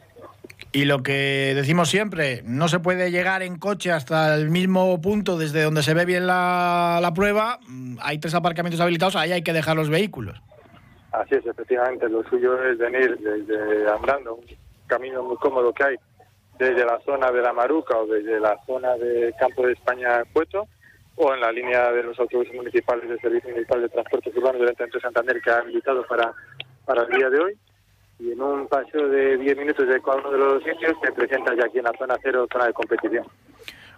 Y 0.73 0.85
lo 0.85 1.03
que 1.03 1.53
decimos 1.55 1.89
siempre, 1.89 2.43
no 2.45 2.69
se 2.69 2.81
puede 2.81 3.11
llegar 3.11 3.43
en 3.43 3.59
coche 3.59 3.91
hasta 3.91 4.35
el 4.35 4.51
mismo 4.51 5.01
punto 5.01 5.39
desde 5.39 5.63
donde 5.63 5.83
se 5.83 5.95
ve 5.95 6.05
bien 6.05 6.27
la, 6.27 7.13
prueba. 7.15 7.59
Mm, 7.67 7.99
hay 8.01 8.19
tres 8.19 8.35
aparcamientos 8.35 8.81
habilitados, 8.81 9.17
ahí 9.17 9.33
hay 9.33 9.43
que 9.43 9.53
dejar 9.53 9.77
los 9.77 9.91
vehículos. 9.91 10.41
Así 11.13 11.35
es, 11.35 11.45
efectivamente. 11.45 12.09
Lo 12.09 12.23
suyo 12.25 12.63
es 12.65 12.79
venir 12.79 13.19
desde 13.19 13.91
andando, 13.91 14.37
un 14.37 14.45
camino 14.87 15.23
muy 15.23 15.37
cómodo 15.37 15.73
que 15.73 15.85
hay 15.85 15.97
desde 16.59 16.85
la 16.85 17.01
zona 17.01 17.33
de 17.33 17.41
la 17.41 17.53
Maruca 17.53 17.97
o 17.97 18.07
desde 18.07 18.39
la 18.39 18.57
zona 18.67 18.95
de 18.97 19.35
Campo 19.41 19.67
de 19.67 19.73
España 19.73 20.23
Puesto 20.33 20.69
o 21.17 21.35
en 21.35 21.41
la 21.41 21.51
línea 21.51 21.91
de 21.91 22.03
los 22.03 22.19
autobuses 22.21 22.55
municipales 22.55 23.09
del 23.09 23.21
Servicio 23.21 23.51
Municipal 23.51 23.81
de 23.81 23.89
Transportes 23.89 24.37
Urbanos 24.37 24.61
del 24.61 24.91
de 24.91 25.01
Santander 25.01 25.41
que 25.43 25.51
ha 25.51 25.59
habilitado 25.59 26.07
para, 26.07 26.33
para 26.85 27.03
el 27.03 27.09
día 27.11 27.31
de 27.31 27.39
hoy 27.41 27.59
y 28.21 28.33
en 28.33 28.43
un 28.43 28.69
paseo 28.69 29.09
de 29.09 29.39
10 29.39 29.57
minutos 29.57 29.89
de 29.89 30.01
cada 30.03 30.19
uno 30.19 30.31
de 30.31 30.39
los 30.39 30.63
sitios 30.63 31.01
te 31.01 31.11
presentas 31.13 31.57
ya 31.57 31.65
aquí 31.65 31.79
en 31.79 31.85
la 31.85 31.93
zona 31.99 32.17
cero, 32.23 32.47
zona 32.53 32.67
de 32.67 32.73
competición. 32.73 33.27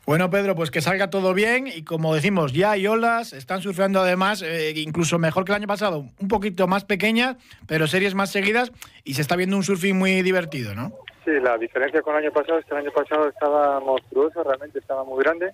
Bueno, 0.05 0.31
Pedro, 0.31 0.57
pues 0.57 0.71
que 0.73 0.81
salga 0.81 1.11
todo 1.11 1.33
bien 1.33 1.69
y 1.69 1.85
como 1.85 2.15
decimos, 2.15 2.53
ya 2.53 2.73
hay 2.73 2.87
olas, 2.89 3.33
están 3.33 3.61
surfeando 3.61 4.01
además, 4.01 4.43
eh, 4.43 4.73
incluso 4.77 5.19
mejor 5.19 5.45
que 5.45 5.53
el 5.53 5.57
año 5.57 5.69
pasado, 5.69 6.07
un 6.21 6.29
poquito 6.29 6.67
más 6.67 6.85
pequeñas, 6.85 7.37
pero 7.69 7.87
series 7.87 8.15
más 8.15 8.33
seguidas 8.33 8.73
y 9.05 9.15
se 9.15 9.23
está 9.23 9.37
viendo 9.37 9.57
un 9.57 9.63
surfing 9.63 9.97
muy 9.97 10.23
divertido, 10.23 10.75
¿no? 10.75 10.93
Sí, 11.25 11.31
la 11.41 11.57
diferencia 11.57 12.03
con 12.03 12.17
el 12.17 12.25
año 12.25 12.33
pasado 12.33 12.59
es 12.59 12.65
que 12.65 12.75
el 12.75 12.81
año 12.81 12.91
pasado 12.91 13.29
estaba 13.29 13.79
monstruoso, 13.79 14.43
realmente 14.43 14.81
estaba 14.81 15.05
muy 15.05 15.23
grande. 15.23 15.53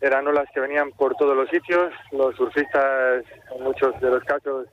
Eran 0.00 0.28
olas 0.28 0.46
que 0.54 0.60
venían 0.60 0.92
por 0.92 1.16
todos 1.16 1.36
los 1.36 1.48
sitios, 1.48 1.92
los 2.12 2.36
surfistas 2.36 3.24
en 3.56 3.64
muchos 3.64 3.98
de 4.00 4.10
los 4.10 4.22
casos 4.22 4.68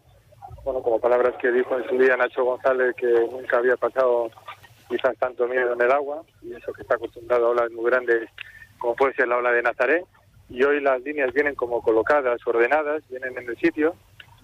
bueno, 0.64 0.82
como 0.82 1.00
palabras 1.00 1.36
que 1.42 1.52
dijo 1.52 1.78
en 1.78 1.88
su 1.90 1.98
día 1.98 2.16
Nacho 2.16 2.44
González, 2.44 2.96
que 2.96 3.08
nunca 3.32 3.58
había 3.58 3.76
pasado 3.76 4.30
quizás 4.88 5.18
tanto 5.18 5.48
miedo 5.48 5.74
en 5.74 5.82
el 5.82 5.92
agua, 5.92 6.22
y 6.42 6.54
eso 6.54 6.72
que 6.74 6.84
está 6.84 6.96
acostumbrado 6.96 7.48
a 7.48 7.50
olas 7.50 7.72
muy 7.72 7.90
grandes, 7.90 8.30
como 8.78 8.96
puede 8.96 9.14
ser 9.14 9.28
la 9.28 9.38
ola 9.38 9.52
de 9.52 9.62
Nazaret, 9.62 10.06
y 10.50 10.64
hoy 10.64 10.82
las 10.82 11.02
líneas 11.02 11.34
vienen 11.34 11.56
como 11.56 11.82
colocadas, 11.82 12.40
ordenadas, 12.46 13.04
vienen 13.10 13.38
en 13.38 13.50
el 13.50 13.58
sitio, 13.58 13.96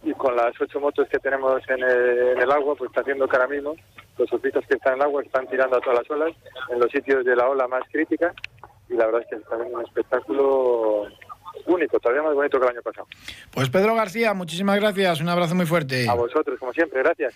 y 0.04 0.14
con 0.14 0.36
las 0.36 0.60
ocho 0.60 0.80
motos 0.80 1.08
que 1.10 1.20
tenemos 1.20 1.62
en 1.70 1.84
el, 1.84 2.52
agua, 2.52 2.76
pues 2.76 2.90
está 2.90 3.02
haciendo 3.02 3.28
que 3.28 3.36
ahora 3.36 3.50
mismo 3.50 3.76
los 4.18 4.30
surfistas 4.30 4.66
que 4.66 4.76
están 4.76 4.94
en 4.94 5.00
el 5.00 5.06
agua 5.06 5.24
están 5.24 5.48
tirando 5.48 5.78
a 5.78 5.82
todas 5.82 6.00
las 6.00 6.12
olas 6.12 6.36
en 6.70 6.80
los 6.80 6.92
sitios 6.92 7.24
de 7.26 7.36
la 7.36 7.48
ola 7.48 7.68
más 7.68 7.84
crítica, 7.92 8.34
y 8.90 8.94
la 8.94 9.06
verdad 9.06 9.22
es 9.22 9.28
que 9.28 9.36
está 9.36 9.56
viendo 9.56 9.78
un 9.78 9.86
espectáculo 9.86 11.08
único, 11.66 12.00
todavía 12.00 12.24
más 12.24 12.34
bonito 12.34 12.60
que 12.60 12.66
el 12.66 12.72
año 12.72 12.82
pasado. 12.82 13.08
Pues 13.52 13.70
Pedro 13.70 13.96
García, 13.96 14.34
muchísimas 14.34 14.80
gracias, 14.80 15.22
un 15.22 15.30
abrazo 15.30 15.56
muy 15.56 15.66
fuerte. 15.66 16.08
A 16.10 16.14
vosotros, 16.14 16.60
como 16.60 16.74
siempre, 16.74 17.02
gracias. 17.02 17.34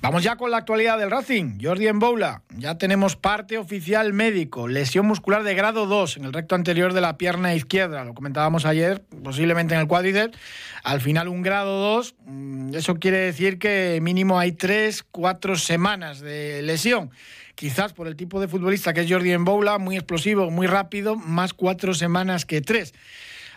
Vamos 0.00 0.22
ya 0.22 0.36
con 0.36 0.52
la 0.52 0.58
actualidad 0.58 0.96
del 0.96 1.10
Racing. 1.10 1.58
Jordi 1.60 1.90
Boula, 1.90 2.42
ya 2.56 2.78
tenemos 2.78 3.16
parte 3.16 3.58
oficial 3.58 4.12
médico, 4.12 4.68
lesión 4.68 5.06
muscular 5.06 5.42
de 5.42 5.54
grado 5.54 5.86
2 5.86 6.18
en 6.18 6.24
el 6.24 6.32
recto 6.32 6.54
anterior 6.54 6.92
de 6.92 7.00
la 7.00 7.18
pierna 7.18 7.56
izquierda. 7.56 8.04
Lo 8.04 8.14
comentábamos 8.14 8.64
ayer, 8.64 9.02
posiblemente 9.24 9.74
en 9.74 9.80
el 9.80 9.88
cuádriceps. 9.88 10.38
Al 10.84 11.00
final 11.00 11.26
un 11.26 11.42
grado 11.42 11.80
2, 11.96 12.14
mm, 12.26 12.74
eso 12.76 12.94
quiere 12.94 13.18
decir 13.18 13.58
que 13.58 13.98
mínimo 14.00 14.38
hay 14.38 14.52
3, 14.52 15.02
4 15.10 15.56
semanas 15.56 16.20
de 16.20 16.62
lesión 16.62 17.10
quizás 17.58 17.92
por 17.92 18.06
el 18.06 18.14
tipo 18.14 18.40
de 18.40 18.46
futbolista 18.46 18.94
que 18.94 19.00
es 19.00 19.10
Jordi 19.10 19.34
Boula, 19.36 19.78
muy 19.78 19.96
explosivo, 19.96 20.48
muy 20.48 20.68
rápido, 20.68 21.16
más 21.16 21.52
cuatro 21.52 21.92
semanas 21.92 22.46
que 22.46 22.60
tres. 22.60 22.94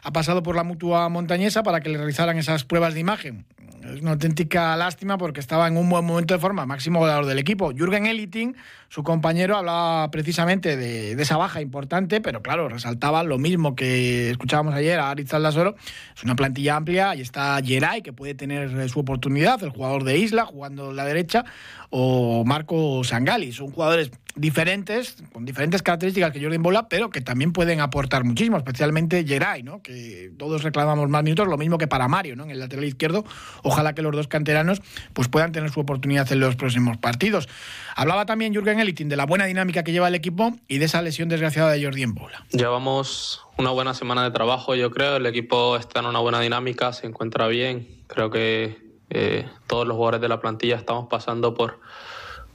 Ha 0.04 0.12
pasado 0.12 0.44
por 0.44 0.56
la 0.56 0.64
mutua 0.64 1.10
montañesa 1.10 1.64
para 1.64 1.82
que 1.82 1.90
le 1.90 1.98
realizaran 1.98 2.38
esas 2.38 2.64
pruebas 2.64 2.94
de 2.94 3.00
imagen. 3.00 3.46
Es 3.84 4.02
una 4.02 4.12
auténtica 4.12 4.76
lástima 4.76 5.18
porque 5.18 5.40
estaba 5.40 5.68
en 5.68 5.76
un 5.76 5.90
buen 5.90 6.06
momento 6.06 6.36
de 6.36 6.40
forma, 6.40 6.68
máximo 6.68 7.00
goleador 7.00 7.26
del 7.26 7.40
equipo. 7.40 7.72
Jürgen 7.72 8.06
Eliting, 8.06 8.56
su 8.90 9.02
compañero, 9.04 9.58
hablaba 9.58 10.12
precisamente 10.12 10.78
de, 10.78 11.14
esa 11.14 11.38
baja 11.38 11.62
importante, 11.62 12.22
pero 12.22 12.44
claro, 12.44 12.70
resaltaba 12.70 13.24
lo 13.24 13.40
mismo 13.40 13.76
que 13.76 14.30
escuchábamos 14.30 14.76
ayer 14.76 15.00
a 15.00 15.10
Aritz 15.10 15.34
Aldasoro. 15.34 15.76
Es 16.16 16.24
una 16.24 16.36
plantilla 16.36 16.76
amplia 16.76 17.16
y 17.16 17.22
está 17.22 17.60
Geray, 17.64 18.04
que 18.04 18.14
puede 18.14 18.36
tener 18.36 18.88
su 18.90 19.00
oportunidad, 19.00 19.64
el 19.64 19.72
jugador 19.72 20.04
de 20.04 20.18
Isla, 20.18 20.46
jugando 20.46 20.94
la 20.94 21.06
derecha, 21.06 21.46
o 21.90 22.44
Marco 22.46 23.04
Sangali. 23.04 23.52
Son 23.52 23.72
jugadores 23.72 24.12
diferentes, 24.36 25.18
con 25.32 25.46
diferentes 25.46 25.82
características 25.82 26.32
que 26.32 26.42
Jordi 26.42 26.58
Bola, 26.58 26.88
pero 26.88 27.10
que 27.10 27.22
también 27.22 27.54
pueden 27.54 27.80
aportar 27.80 28.24
muchísimo, 28.24 28.58
especialmente 28.58 29.26
Geray, 29.26 29.64
¿no? 29.64 29.82
que 29.82 30.32
todos 30.38 30.64
reclamamos 30.64 31.10
más 31.10 31.24
minutos, 31.24 31.48
lo 31.48 31.58
mismo 31.58 31.78
que 31.78 31.88
para 31.88 32.08
Mario, 32.08 32.36
¿no? 32.36 32.44
en 32.44 32.52
el 32.52 32.60
lateral 32.60 32.86
izquierdo. 32.86 33.24
Ojalá 33.64 33.94
que 33.94 34.02
los 34.02 34.16
dos 34.16 34.28
canteranos 34.28 34.82
pues, 35.14 35.28
puedan 35.28 35.52
tener 35.52 35.72
su 35.72 35.80
oportunidad 35.80 36.32
en 36.32 36.40
los 36.40 36.56
próximos 36.56 36.98
partidos. 36.98 37.48
Hablaba 37.96 38.26
también 38.26 38.54
Jürgen 38.54 38.80
Elitin 38.80 39.10
de 39.10 39.16
la 39.18 39.26
buena 39.26 39.46
dinámica 39.46 39.84
que 39.84 39.92
lleva 39.92 40.08
el 40.08 40.16
equipo 40.16 40.54
y 40.68 40.78
de 40.78 40.86
esa 40.86 41.02
lesión 41.02 41.30
desgraciada 41.30 41.72
de 41.72 41.84
Jordi 41.84 42.02
Bola. 42.06 42.46
Llevamos 42.52 43.42
una 43.58 43.72
buena 43.72 43.94
semana 43.94 44.24
de 44.24 44.32
trabajo, 44.32 44.76
yo 44.76 44.92
creo. 44.92 45.18
El 45.18 45.26
equipo 45.26 45.78
está 45.78 46.00
en 46.00 46.08
una 46.08 46.20
buena 46.20 46.40
dinámica, 46.40 46.94
se 46.94 47.08
encuentra 47.08 47.48
bien. 47.48 48.04
Creo 48.08 48.32
que 48.32 48.78
eh, 49.10 49.48
todos 49.68 49.88
los 49.88 49.96
jugadores 49.96 50.22
de 50.22 50.30
la 50.30 50.40
plantilla 50.40 50.76
estamos 50.76 51.08
pasando 51.10 51.54
por, 51.54 51.80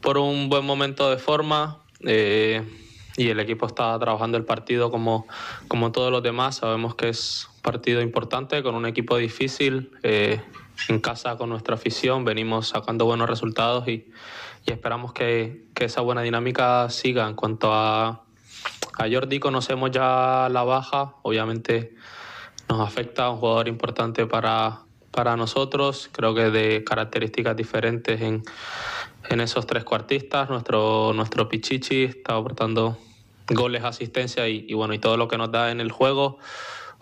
por 0.07 0.19
un 0.19 0.49
buen 0.49 0.65
momento 0.65 1.11
de 1.11 1.17
forma 1.17 1.79
eh, 2.05 2.63
y 3.17 3.29
el 3.29 3.41
equipo 3.41 3.67
está 3.67 3.99
trabajando 3.99 4.39
el 4.39 4.45
partido 4.45 4.89
como, 4.89 5.27
como 5.67 5.91
todos 5.91 6.13
los 6.13 6.23
demás. 6.23 6.59
Sabemos 6.59 6.95
que 6.95 7.09
es 7.09 7.49
un 7.57 7.63
partido 7.63 8.01
importante 8.01 8.63
con 8.63 8.77
un 8.77 8.87
equipo 8.87 9.17
difícil. 9.17 9.91
Eh, 10.05 10.41
en 10.89 11.01
casa 11.01 11.37
con 11.37 11.49
nuestra 11.49 11.75
afición, 11.75 12.25
venimos 12.25 12.69
sacando 12.69 13.05
buenos 13.05 13.29
resultados 13.29 13.89
y, 13.89 14.07
y 14.65 14.71
esperamos 14.71 15.13
que, 15.13 15.65
que, 15.75 15.87
esa 15.87 16.03
buena 16.03 16.23
dinámica 16.23 16.89
siga. 16.89 17.27
En 17.27 17.35
cuanto 17.35 17.73
a, 17.73 18.23
a 18.99 19.11
Jordi, 19.11 19.41
conocemos 19.41 19.91
ya 19.91 20.47
la 20.53 20.63
baja, 20.63 21.17
obviamente 21.23 21.97
nos 22.69 22.79
afecta 22.79 23.29
un 23.29 23.39
jugador 23.39 23.67
importante 23.67 24.25
para, 24.27 24.83
para 25.11 25.35
nosotros, 25.35 26.09
creo 26.13 26.33
que 26.33 26.51
de 26.51 26.85
características 26.85 27.57
diferentes 27.57 28.21
en, 28.21 28.45
en 29.29 29.41
esos 29.41 29.67
tres 29.67 29.85
cuartistas. 29.85 30.49
Nuestro, 30.51 31.13
nuestro 31.15 31.49
Pichichi 31.49 32.05
está 32.05 32.37
aportando 32.37 32.99
goles, 33.49 33.85
asistencia 33.85 34.49
y, 34.49 34.73
bueno, 34.75 34.95
y 34.95 34.99
todo 34.99 35.17
lo 35.17 35.29
que 35.29 35.39
nos 35.39 35.51
da 35.51 35.71
en 35.71 35.81
el 35.81 35.93
juego. 35.93 36.39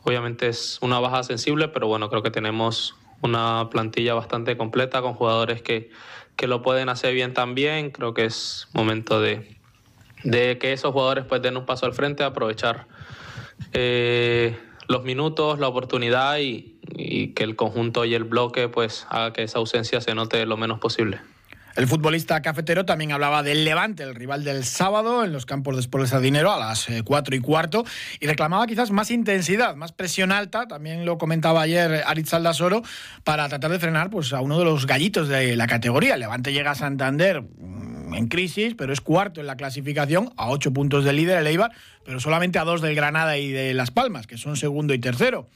Obviamente 0.05 0.49
es 0.49 0.79
una 0.83 0.99
baja 1.01 1.23
sensible, 1.23 1.69
pero 1.69 1.87
bueno, 1.87 2.11
creo 2.11 2.23
que 2.23 2.31
tenemos 2.31 2.95
una 3.23 3.69
plantilla 3.71 4.15
bastante 4.15 4.57
completa 4.57 5.01
con 5.01 5.15
jugadores 5.15 5.63
que, 5.63 5.91
que 6.37 6.47
lo 6.47 6.61
pueden 6.61 6.89
hacer 6.89 7.15
bien 7.15 7.33
también. 7.33 7.91
Creo 7.91 8.13
que 8.13 8.27
es 8.27 8.69
momento 8.75 9.21
de, 9.21 9.57
de 10.23 10.59
que 10.59 10.73
esos 10.73 10.93
jugadores 10.93 11.25
pues 11.25 11.41
den 11.41 11.57
un 11.57 11.65
paso 11.65 11.87
al 11.87 11.95
frente, 11.95 12.23
aprovechar 12.23 12.87
eh, 13.73 14.59
los 14.89 15.05
minutos, 15.05 15.59
la 15.59 15.69
oportunidad 15.69 16.39
y, 16.39 16.79
y 16.91 17.29
que 17.29 17.45
el 17.45 17.57
conjunto 17.57 18.05
y 18.05 18.15
el 18.15 18.25
bloque 18.25 18.69
pues 18.69 19.07
haga 19.09 19.33
que 19.33 19.43
esa 19.43 19.59
ausencia 19.59 20.03
se 20.03 20.15
note 20.15 20.45
lo 20.45 20.59
menos 20.59 20.79
posible. 20.79 21.21
El 21.77 21.89
futbolista 21.89 22.41
cafetero 22.41 22.85
también 22.85 23.11
hablaba 23.11 23.43
del 23.43 23.65
Levante, 23.65 24.05
el 24.05 24.15
rival 24.15 24.45
del 24.45 24.65
sábado 24.65 25.25
en 25.25 25.33
los 25.33 25.45
campos 25.45 25.75
de 25.75 25.81
Sport 25.81 26.07
Sardinero 26.07 26.53
a 26.53 26.59
las 26.59 26.87
4 27.05 27.35
eh, 27.35 27.39
y 27.39 27.41
cuarto 27.41 27.85
y 28.21 28.29
reclamaba 28.29 28.65
quizás 28.69 28.93
más 28.93 29.11
intensidad, 29.11 29.75
más 29.75 29.91
presión 29.91 30.31
alta, 30.31 30.69
también 30.69 31.05
lo 31.05 31.19
comentaba 31.19 31.63
ayer 31.63 32.05
Aritz 32.07 32.33
Aldasoro, 32.33 32.83
para 33.25 33.49
tratar 33.49 33.73
de 33.73 33.81
frenar 33.81 34.09
pues, 34.09 34.33
a 34.33 34.41
uno 34.41 34.57
de 34.57 34.65
los 34.65 34.87
gallitos 34.87 35.27
de 35.27 35.57
la 35.57 35.67
categoría. 35.67 36.17
Levante 36.17 36.53
llega 36.53 36.71
a 36.71 36.75
Santander 36.77 37.43
mm, 37.43 38.15
en 38.15 38.29
crisis, 38.29 38.75
pero 38.79 38.93
es 38.93 39.01
cuarto 39.01 39.41
en 39.41 39.49
la 39.49 39.57
clasificación, 39.57 40.33
a 40.37 40.51
ocho 40.51 40.73
puntos 40.73 41.05
del 41.05 41.17
líder, 41.17 41.39
el 41.39 41.47
Eibar, 41.49 41.73
pero 42.05 42.21
solamente 42.21 42.61
a 42.61 42.65
dos 42.65 42.83
del 42.83 42.95
Granada 42.95 43.37
y 43.37 43.51
de 43.51 43.75
Las 43.75 43.91
Palmas, 43.91 44.29
que 44.29 44.39
son 44.39 44.57
segundo 44.57 44.95
y 44.95 45.01
tercero. 45.01 45.49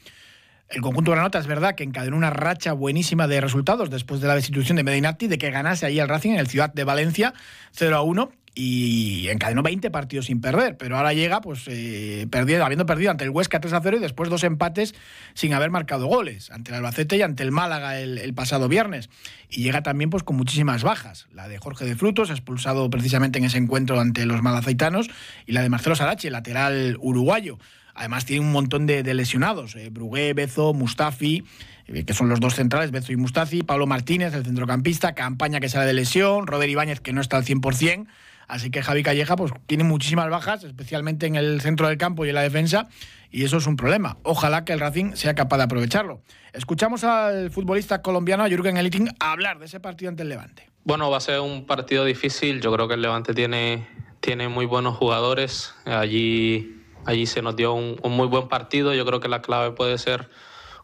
El 0.69 0.81
conjunto 0.81 1.11
Granota 1.11 1.39
es 1.39 1.47
verdad 1.47 1.73
que 1.73 1.83
encadenó 1.83 2.15
una 2.15 2.29
racha 2.29 2.73
buenísima 2.73 3.27
de 3.27 3.41
resultados 3.41 3.89
después 3.89 4.21
de 4.21 4.27
la 4.27 4.35
destitución 4.35 4.75
de 4.77 4.83
Medinati, 4.83 5.27
de 5.27 5.39
que 5.39 5.49
ganase 5.49 5.87
ahí 5.87 5.99
el 5.99 6.07
Racing 6.07 6.31
en 6.31 6.39
el 6.39 6.47
Ciudad 6.47 6.71
de 6.71 6.83
Valencia 6.83 7.33
0 7.71 7.95
a 7.95 8.01
1 8.03 8.31
y 8.53 9.29
encadenó 9.29 9.63
20 9.63 9.89
partidos 9.89 10.27
sin 10.27 10.41
perder, 10.41 10.77
pero 10.77 10.97
ahora 10.97 11.13
llega 11.13 11.41
pues 11.41 11.63
eh, 11.67 12.27
perdiendo, 12.29 12.65
habiendo 12.65 12.85
perdido 12.85 13.09
ante 13.09 13.23
el 13.23 13.31
Huesca 13.31 13.59
3 13.59 13.73
a 13.73 13.81
0 13.81 13.97
y 13.97 13.99
después 13.99 14.29
dos 14.29 14.43
empates 14.43 14.93
sin 15.33 15.53
haber 15.53 15.71
marcado 15.71 16.05
goles, 16.05 16.51
ante 16.51 16.69
el 16.71 16.77
Albacete 16.77 17.17
y 17.17 17.21
ante 17.23 17.41
el 17.41 17.51
Málaga 17.51 17.99
el, 17.99 18.33
pasado 18.35 18.67
viernes. 18.67 19.09
Y 19.49 19.63
llega 19.63 19.81
también 19.81 20.09
pues 20.09 20.23
con 20.23 20.35
muchísimas 20.35 20.83
bajas, 20.83 21.27
la 21.33 21.47
de 21.47 21.57
Jorge 21.57 21.85
de 21.85 21.95
Frutos, 21.95 22.29
expulsado 22.29 22.89
precisamente 22.89 23.39
en 23.39 23.45
ese 23.45 23.57
encuentro 23.57 23.99
ante 23.99 24.25
los 24.25 24.43
malaceitanos, 24.43 25.09
y 25.47 25.53
la 25.53 25.61
de 25.61 25.69
Marcelo 25.69 25.95
Sarache, 25.95 26.29
lateral 26.29 26.97
uruguayo. 26.99 27.57
Además 27.99 28.23
tiene 28.23 28.45
un 28.45 28.53
montón 28.53 28.87
de, 28.87 29.03
lesionados, 29.13 29.75
eh, 29.75 29.89
Brugué, 29.91 30.33
Bezo, 30.33 30.73
Mustafi, 30.73 31.43
eh, 31.85 32.05
que 32.05 32.13
son 32.13 32.29
los 32.29 32.39
dos 32.39 32.55
centrales, 32.55 32.91
Bezo 32.91 33.11
y 33.11 33.17
Mustafi, 33.17 33.61
Pablo 33.61 33.87
Martínez, 33.87 34.33
el 34.33 34.45
centrocampista, 34.45 35.13
Campaña 35.13 35.59
que 35.59 35.67
sale 35.67 35.85
de 35.85 35.91
lesión, 35.91 36.47
Robert 36.47 36.71
Ibáñez 36.71 37.01
que 37.01 37.11
no 37.11 37.19
está 37.19 37.35
al 37.35 37.43
100%, 37.43 38.07
así 38.47 38.71
que 38.71 38.81
Javi 38.81 39.03
Calleja 39.03 39.35
pues 39.35 39.51
tiene 39.67 39.83
muchísimas 39.83 40.29
bajas, 40.29 40.63
especialmente 40.63 41.27
en 41.27 41.35
el 41.35 41.59
centro 41.59 41.89
del 41.89 41.97
campo 41.97 42.25
y 42.25 42.29
en 42.29 42.35
la 42.35 42.41
defensa, 42.41 42.87
y 43.31 43.43
eso 43.43 43.57
es 43.57 43.67
un 43.67 43.75
problema. 43.75 44.17
Ojalá 44.23 44.63
que 44.63 44.71
el 44.71 44.79
Racing 44.79 45.15
sea 45.15 45.35
capaz 45.35 45.57
de 45.57 45.63
aprovecharlo. 45.63 46.21
Escuchamos 46.53 47.03
al 47.03 47.51
futbolista 47.51 48.01
colombiano 48.01 48.47
Jürgen 48.47 48.77
Eliting 48.77 49.09
hablar 49.19 49.59
de 49.59 49.65
ese 49.65 49.81
partido 49.81 50.07
ante 50.07 50.23
el 50.23 50.29
Levante. 50.29 50.69
Bueno, 50.85 51.11
va 51.11 51.17
a 51.17 51.19
ser 51.19 51.41
un 51.41 51.65
partido 51.65 52.05
difícil, 52.05 52.61
yo 52.61 52.71
creo 52.71 52.87
que 52.87 52.93
el 52.93 53.01
Levante 53.01 53.33
tiene, 53.33 53.85
tiene 54.21 54.47
muy 54.47 54.65
buenos 54.65 54.95
jugadores, 54.95 55.75
allí 55.83 56.78
Allí 57.05 57.25
se 57.25 57.41
nos 57.41 57.55
dio 57.55 57.73
un, 57.73 57.97
muy 58.03 58.27
buen 58.27 58.47
partido. 58.47 58.93
Yo 58.93 59.05
creo 59.05 59.19
que 59.19 59.27
la 59.27 59.41
clave 59.41 59.71
puede 59.71 59.97
ser 59.97 60.29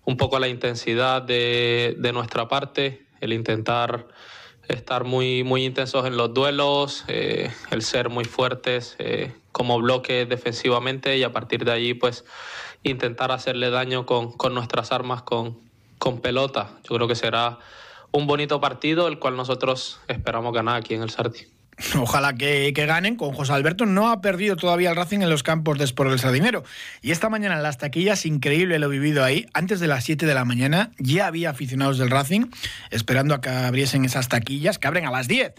un 0.05 0.17
poco 0.17 0.39
la 0.39 0.47
intensidad 0.47 1.21
de, 1.21 1.95
nuestra 2.13 2.47
parte, 2.47 3.05
el 3.21 3.33
intentar 3.33 4.07
estar 4.67 5.03
muy, 5.03 5.43
muy 5.43 5.65
intensos 5.65 6.05
en 6.05 6.17
los 6.17 6.33
duelos, 6.33 7.05
eh, 7.07 7.51
el 7.71 7.81
ser 7.81 8.09
muy 8.09 8.25
fuertes 8.25 8.95
eh, 8.99 9.35
como 9.51 9.79
bloque 9.79 10.25
defensivamente 10.25 11.17
y 11.17 11.23
a 11.23 11.31
partir 11.31 11.65
de 11.65 11.71
allí 11.71 11.93
pues 11.93 12.25
intentar 12.83 13.31
hacerle 13.31 13.69
daño 13.69 14.05
con, 14.05 14.33
nuestras 14.51 14.91
armas 14.91 15.21
con, 15.21 15.59
con 15.97 16.19
pelota. 16.19 16.71
Yo 16.83 16.95
creo 16.95 17.07
que 17.07 17.15
será 17.15 17.59
un 18.11 18.27
bonito 18.27 18.59
partido 18.59 19.07
el 19.07 19.19
cual 19.19 19.35
nosotros 19.35 19.99
esperamos 20.07 20.53
ganar 20.53 20.77
aquí 20.77 20.93
en 20.93 21.03
el 21.03 21.09
Sarti. 21.09 21.54
Ojalá 21.99 22.35
que, 22.35 22.71
ganen. 22.71 23.15
Con 23.15 23.33
José 23.33 23.53
Alberto 23.53 23.85
no 23.85 24.09
ha 24.09 24.21
perdido 24.21 24.55
todavía 24.55 24.89
el 24.89 24.95
Racing 24.95 25.19
en 25.19 25.29
los 25.29 25.43
campos 25.43 25.77
de 25.77 25.85
Sport 25.85 26.09
del 26.09 26.19
Sardinero. 26.19 26.63
Y 27.01 27.11
esta 27.11 27.29
mañana 27.29 27.55
en 27.55 27.63
las 27.63 27.77
taquillas, 27.77 28.25
increíble 28.25 28.79
lo 28.79 28.89
vivido 28.89 29.23
ahí. 29.23 29.47
Antes 29.53 29.79
de 29.79 29.87
las 29.87 30.03
7 30.03 30.25
de 30.25 30.33
la 30.33 30.45
mañana 30.45 30.91
ya 30.97 31.27
había 31.27 31.49
aficionados 31.49 31.97
del 31.97 32.09
Racing 32.09 32.47
esperando 32.91 33.33
a 33.35 33.41
que 33.41 33.49
abriesen 33.49 34.05
esas 34.05 34.29
taquillas, 34.29 34.79
que 34.79 34.87
abren 34.87 35.05
a 35.05 35.11
las 35.11 35.27
10. 35.27 35.53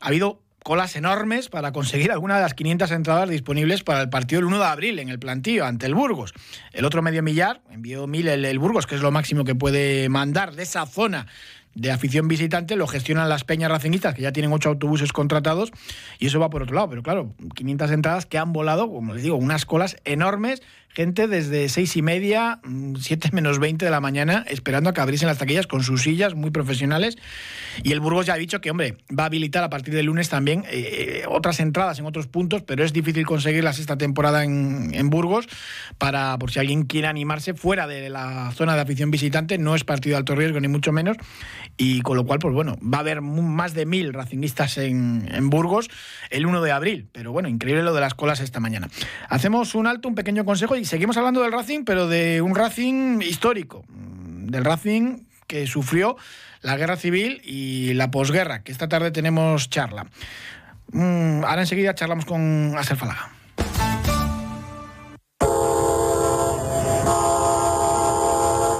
Ha 0.00 0.06
habido 0.06 0.42
colas 0.64 0.96
enormes 0.96 1.48
para 1.48 1.72
conseguir 1.72 2.12
alguna 2.12 2.36
de 2.36 2.42
las 2.42 2.54
500 2.54 2.90
entradas 2.90 3.30
disponibles 3.30 3.84
para 3.84 4.02
el 4.02 4.10
partido 4.10 4.40
el 4.40 4.46
1 4.46 4.58
de 4.58 4.64
abril 4.64 4.98
en 4.98 5.08
el 5.08 5.18
plantío 5.18 5.64
ante 5.64 5.86
el 5.86 5.94
Burgos. 5.94 6.34
El 6.72 6.84
otro 6.84 7.00
medio 7.00 7.22
millar 7.22 7.62
envió 7.70 8.06
mil 8.06 8.28
el 8.28 8.58
Burgos, 8.58 8.86
que 8.86 8.96
es 8.96 9.00
lo 9.00 9.10
máximo 9.10 9.44
que 9.44 9.54
puede 9.54 10.08
mandar 10.08 10.54
de 10.54 10.64
esa 10.64 10.84
zona 10.84 11.26
de 11.74 11.90
afición 11.90 12.28
visitante 12.28 12.76
lo 12.76 12.86
gestionan 12.86 13.28
las 13.28 13.44
peñas 13.44 13.70
racingistas, 13.70 14.14
que 14.14 14.22
ya 14.22 14.32
tienen 14.32 14.52
ocho 14.52 14.68
autobuses 14.68 15.12
contratados, 15.12 15.72
y 16.18 16.26
eso 16.26 16.40
va 16.40 16.50
por 16.50 16.62
otro 16.62 16.74
lado. 16.74 16.90
Pero 16.90 17.02
claro, 17.02 17.34
500 17.54 17.90
entradas 17.90 18.26
que 18.26 18.38
han 18.38 18.52
volado, 18.52 18.90
como 18.90 19.14
les 19.14 19.22
digo, 19.22 19.36
unas 19.36 19.64
colas 19.64 19.96
enormes 20.04 20.62
gente 20.98 21.28
desde 21.28 21.68
seis 21.68 21.96
y 21.96 22.02
media, 22.02 22.60
mm, 22.64 22.96
siete 22.96 23.28
menos 23.32 23.58
20 23.58 23.84
de 23.84 23.90
la 23.90 24.00
mañana, 24.00 24.44
esperando 24.48 24.90
a 24.90 24.94
que 24.94 25.00
abriesen 25.00 25.28
las 25.28 25.38
taquillas 25.38 25.66
con 25.66 25.82
sus 25.82 26.02
sillas 26.02 26.34
muy 26.34 26.50
profesionales. 26.50 27.16
Y 27.84 27.92
el 27.92 28.00
Burgos 28.00 28.26
ya 28.26 28.34
ha 28.34 28.36
dicho 28.36 28.60
que, 28.60 28.70
hombre, 28.70 28.96
va 29.16 29.24
a 29.24 29.26
habilitar 29.26 29.62
a 29.62 29.70
partir 29.70 29.94
del 29.94 30.06
lunes 30.06 30.28
también 30.28 30.64
eh, 30.68 31.22
otras 31.28 31.60
entradas 31.60 31.98
en 31.98 32.06
otros 32.06 32.26
puntos, 32.26 32.62
pero 32.62 32.84
es 32.84 32.92
difícil 32.92 33.24
conseguirlas 33.26 33.78
esta 33.78 33.96
temporada 33.96 34.42
en, 34.44 34.90
en, 34.92 35.08
Burgos 35.10 35.46
para, 35.98 36.36
por 36.38 36.50
si 36.50 36.58
alguien 36.58 36.82
quiere 36.84 37.06
animarse 37.06 37.54
fuera 37.54 37.86
de 37.86 38.10
la 38.10 38.50
zona 38.52 38.74
de 38.74 38.80
afición 38.80 39.10
visitante, 39.10 39.56
no 39.56 39.74
es 39.74 39.84
partido 39.84 40.14
de 40.14 40.18
alto 40.18 40.34
riesgo 40.34 40.58
ni 40.58 40.68
mucho 40.68 40.90
menos. 40.90 41.16
Y 41.80 42.02
con 42.02 42.16
lo 42.16 42.26
cual, 42.26 42.40
pues 42.40 42.52
bueno, 42.52 42.76
va 42.82 42.98
a 42.98 43.00
haber 43.02 43.22
más 43.22 43.72
de 43.72 43.86
mil 43.86 44.12
racingistas 44.12 44.78
en, 44.78 45.28
en 45.32 45.48
Burgos 45.48 45.88
el 46.28 46.44
1 46.44 46.60
de 46.60 46.72
abril. 46.72 47.08
Pero 47.12 47.30
bueno, 47.30 47.48
increíble 47.48 47.84
lo 47.84 47.94
de 47.94 48.00
las 48.00 48.14
colas 48.14 48.40
esta 48.40 48.58
mañana. 48.58 48.88
Hacemos 49.28 49.76
un 49.76 49.86
alto, 49.86 50.08
un 50.08 50.16
pequeño 50.16 50.44
consejo 50.44 50.74
y 50.74 50.84
seguimos 50.84 51.16
hablando 51.16 51.40
del 51.40 51.52
Racing, 51.52 51.84
pero 51.84 52.08
de 52.08 52.42
un 52.42 52.56
Racing 52.56 53.22
histórico, 53.22 53.84
mm, 53.88 54.46
del 54.46 54.64
Racing 54.64 55.18
que 55.46 55.68
sufrió 55.68 56.16
la 56.62 56.76
guerra 56.76 56.96
civil 56.96 57.40
y 57.44 57.94
la 57.94 58.10
posguerra, 58.10 58.62
que 58.64 58.72
esta 58.72 58.88
tarde 58.88 59.12
tenemos 59.12 59.70
charla. 59.70 60.06
Mm, 60.92 61.44
ahora 61.44 61.62
enseguida 61.62 61.94
charlamos 61.94 62.24
con 62.24 62.74
Aser 62.76 62.96
Falaga. 62.96 63.37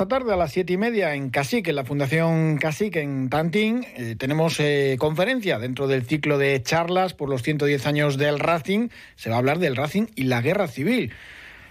Esta 0.00 0.16
tarde 0.16 0.32
a 0.32 0.36
las 0.36 0.52
siete 0.52 0.72
y 0.72 0.76
media 0.78 1.14
en 1.14 1.28
Cacique, 1.28 1.68
en 1.68 1.76
la 1.76 1.84
Fundación 1.84 2.56
Cacique 2.56 3.02
en 3.02 3.28
Tantín, 3.28 3.84
eh, 3.98 4.14
tenemos 4.18 4.58
eh, 4.58 4.96
conferencia 4.98 5.58
dentro 5.58 5.88
del 5.88 6.04
ciclo 6.04 6.38
de 6.38 6.62
charlas 6.62 7.12
por 7.12 7.28
los 7.28 7.42
110 7.42 7.86
años 7.86 8.16
del 8.16 8.38
Racing. 8.38 8.88
Se 9.16 9.28
va 9.28 9.36
a 9.36 9.40
hablar 9.40 9.58
del 9.58 9.76
Racing 9.76 10.06
y 10.16 10.22
la 10.22 10.40
guerra 10.40 10.68
civil. 10.68 11.12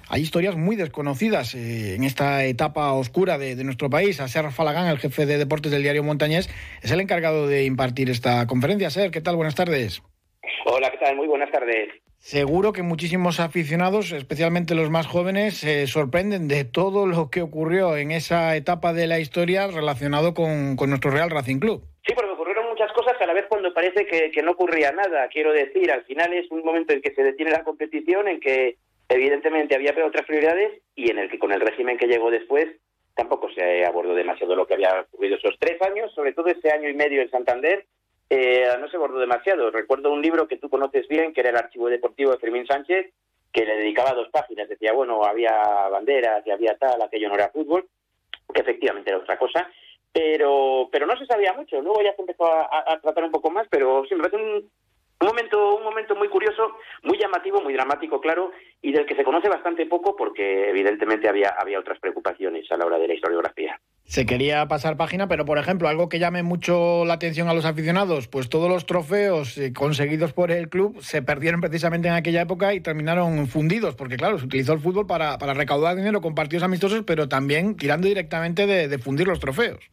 Hay 0.09 0.21
historias 0.21 0.55
muy 0.55 0.75
desconocidas 0.75 1.55
eh, 1.55 1.95
en 1.95 2.03
esta 2.03 2.45
etapa 2.45 2.93
oscura 2.93 3.39
de, 3.39 3.55
nuestro 3.63 3.89
país. 3.89 4.21
A 4.21 4.27
Ser 4.27 4.51
Falagán, 4.51 4.85
el 4.85 4.99
jefe 4.99 5.25
de 5.25 5.39
deportes 5.39 5.71
del 5.71 5.81
diario 5.81 6.03
Montañés, 6.03 6.51
es 6.83 6.91
el 6.91 6.99
encargado 6.99 7.47
de 7.47 7.65
impartir 7.65 8.11
esta 8.11 8.45
conferencia. 8.45 8.91
Ser, 8.91 9.09
¿qué 9.09 9.21
tal? 9.21 9.37
Buenas 9.37 9.55
tardes. 9.55 10.03
Hola, 10.65 10.91
¿qué 10.91 10.99
tal? 10.99 11.15
Muy 11.15 11.25
buenas 11.25 11.51
tardes. 11.51 11.89
Seguro 12.19 12.73
que 12.73 12.83
muchísimos 12.83 13.39
aficionados, 13.39 14.11
especialmente 14.11 14.75
los 14.75 14.89
más 14.89 15.07
jóvenes, 15.07 15.57
se 15.57 15.87
sorprenden 15.87 16.49
de 16.49 16.65
todo 16.65 17.07
lo 17.07 17.29
que 17.31 17.41
ocurrió 17.41 17.95
en 17.95 18.11
esa 18.11 18.55
etapa 18.57 18.93
de 18.93 19.07
la 19.07 19.19
historia 19.19 19.67
relacionado 19.67 20.33
con, 20.33 20.75
nuestro 20.75 21.11
Real 21.11 21.29
Racing 21.29 21.59
Club. 21.59 21.81
Sí, 22.05 22.13
porque 22.13 22.31
ocurrieron 22.31 22.67
muchas 22.67 22.91
cosas 22.91 23.15
a 23.19 23.25
la 23.25 23.33
vez 23.33 23.45
cuando 23.47 23.73
parece 23.73 24.05
que, 24.05 24.43
no 24.43 24.51
ocurría 24.51 24.91
nada. 24.91 25.29
Quiero 25.29 25.53
decir, 25.53 25.91
al 25.91 26.03
final 26.03 26.33
es 26.33 26.51
un 26.51 26.61
momento 26.63 26.93
en 26.93 27.01
que 27.01 27.15
se 27.15 27.23
detiene 27.23 27.51
la 27.51 27.63
competición, 27.63 28.27
en 28.27 28.41
que 28.41 28.75
evidentemente 29.07 29.75
había 29.75 29.95
otras 30.05 30.25
prioridades 30.27 30.81
y 30.95 31.09
en 31.09 31.19
el 31.19 31.31
que 31.31 31.39
con 31.39 31.53
el 31.53 31.61
régimen 31.61 31.97
que 31.97 32.07
llegó 32.07 32.29
después 32.29 32.67
tampoco 33.15 33.49
se 33.51 33.85
abordó 33.85 34.13
demasiado 34.13 34.55
lo 34.55 34.67
que 34.67 34.75
había 34.75 35.01
ocurrido 35.01 35.37
esos 35.37 35.55
tres 35.59 35.81
años, 35.81 36.13
sobre 36.13 36.33
todo 36.33 36.47
ese 36.47 36.71
año 36.71 36.89
y 36.89 36.93
medio 36.93 37.21
en 37.21 37.29
Santander, 37.29 37.85
eh, 38.29 38.67
no 38.79 38.87
se 38.89 38.97
abordó 38.97 39.19
demasiado. 39.19 39.71
Recuerdo 39.71 40.11
un 40.11 40.21
libro 40.21 40.47
que 40.47 40.57
tú 40.57 40.69
conoces 40.69 41.07
bien, 41.07 41.33
que 41.33 41.41
era 41.41 41.49
el 41.49 41.57
Archivo 41.57 41.89
Deportivo 41.89 42.31
de 42.31 42.37
Fermín 42.37 42.67
Sánchez, 42.67 43.11
que 43.51 43.65
le 43.65 43.77
dedicaba 43.77 44.13
dos 44.13 44.29
páginas. 44.29 44.69
Decía, 44.69 44.93
bueno, 44.93 45.23
había 45.23 45.51
banderas 45.89 46.45
y 46.45 46.51
había 46.51 46.77
tal, 46.77 47.01
aquello 47.01 47.29
no 47.29 47.35
era 47.35 47.49
fútbol, 47.49 47.87
que 48.53 48.61
efectivamente 48.61 49.09
era 49.09 49.19
otra 49.19 49.37
cosa. 49.37 49.69
Pero, 50.11 50.89
pero 50.91 51.05
no 51.05 51.17
se 51.17 51.25
sabía 51.25 51.53
mucho. 51.53 51.81
Luego 51.81 52.01
ya 52.01 52.15
se 52.15 52.21
empezó 52.21 52.45
a, 52.45 52.99
tratar 53.01 53.23
un 53.23 53.31
poco 53.31 53.49
más, 53.49 53.67
pero 53.69 54.03
sí, 54.07 54.15
me 54.15 54.21
parece 54.21 54.37
un, 54.37 54.69
un 55.21 55.27
momento, 55.27 55.75
un 55.75 55.83
momento 55.83 56.15
muy 56.15 56.29
curioso, 56.29 56.77
muy 57.03 57.17
llamativo, 57.17 57.61
muy 57.61 57.73
dramático, 57.73 58.21
claro, 58.21 58.51
y 58.81 58.91
del 58.91 59.05
que 59.05 59.15
se 59.15 59.23
conoce 59.23 59.49
bastante 59.49 59.85
poco 59.85 60.15
porque 60.15 60.69
evidentemente 60.69 61.27
había, 61.27 61.49
había 61.49 61.79
otras 61.79 61.99
preocupaciones 61.99 62.71
a 62.71 62.77
la 62.77 62.85
hora 62.85 62.97
de 62.97 63.07
la 63.07 63.13
historiografía. 63.13 63.79
Se 64.09 64.25
quería 64.25 64.67
pasar 64.67 64.97
página, 64.97 65.27
pero 65.27 65.45
por 65.45 65.59
ejemplo, 65.59 65.87
algo 65.87 66.09
que 66.09 66.17
llame 66.17 66.41
mucho 66.41 67.05
la 67.05 67.13
atención 67.13 67.47
a 67.47 67.53
los 67.53 67.65
aficionados, 67.65 68.27
pues 68.27 68.49
todos 68.49 68.67
los 68.67 68.87
trofeos 68.87 69.55
eh, 69.59 69.71
conseguidos 69.71 70.33
por 70.33 70.49
el 70.49 70.67
club 70.67 70.99
se 70.99 71.21
perdieron 71.21 71.61
precisamente 71.61 72.07
en 72.07 72.15
aquella 72.15 72.41
época 72.41 72.73
y 72.73 72.81
terminaron 72.81 73.45
fundidos, 73.45 73.93
porque 73.93 74.17
claro, 74.17 74.39
se 74.39 74.45
utilizó 74.45 74.73
el 74.73 74.79
fútbol 74.79 75.05
para, 75.05 75.37
para 75.37 75.53
recaudar 75.53 75.95
dinero 75.95 76.21
con 76.21 76.33
partidos 76.33 76.63
amistosos, 76.63 77.03
pero 77.05 77.29
también 77.29 77.77
tirando 77.77 78.07
directamente 78.07 78.65
de, 78.65 78.97
fundir 78.97 79.27
los 79.27 79.39
trofeos. 79.39 79.87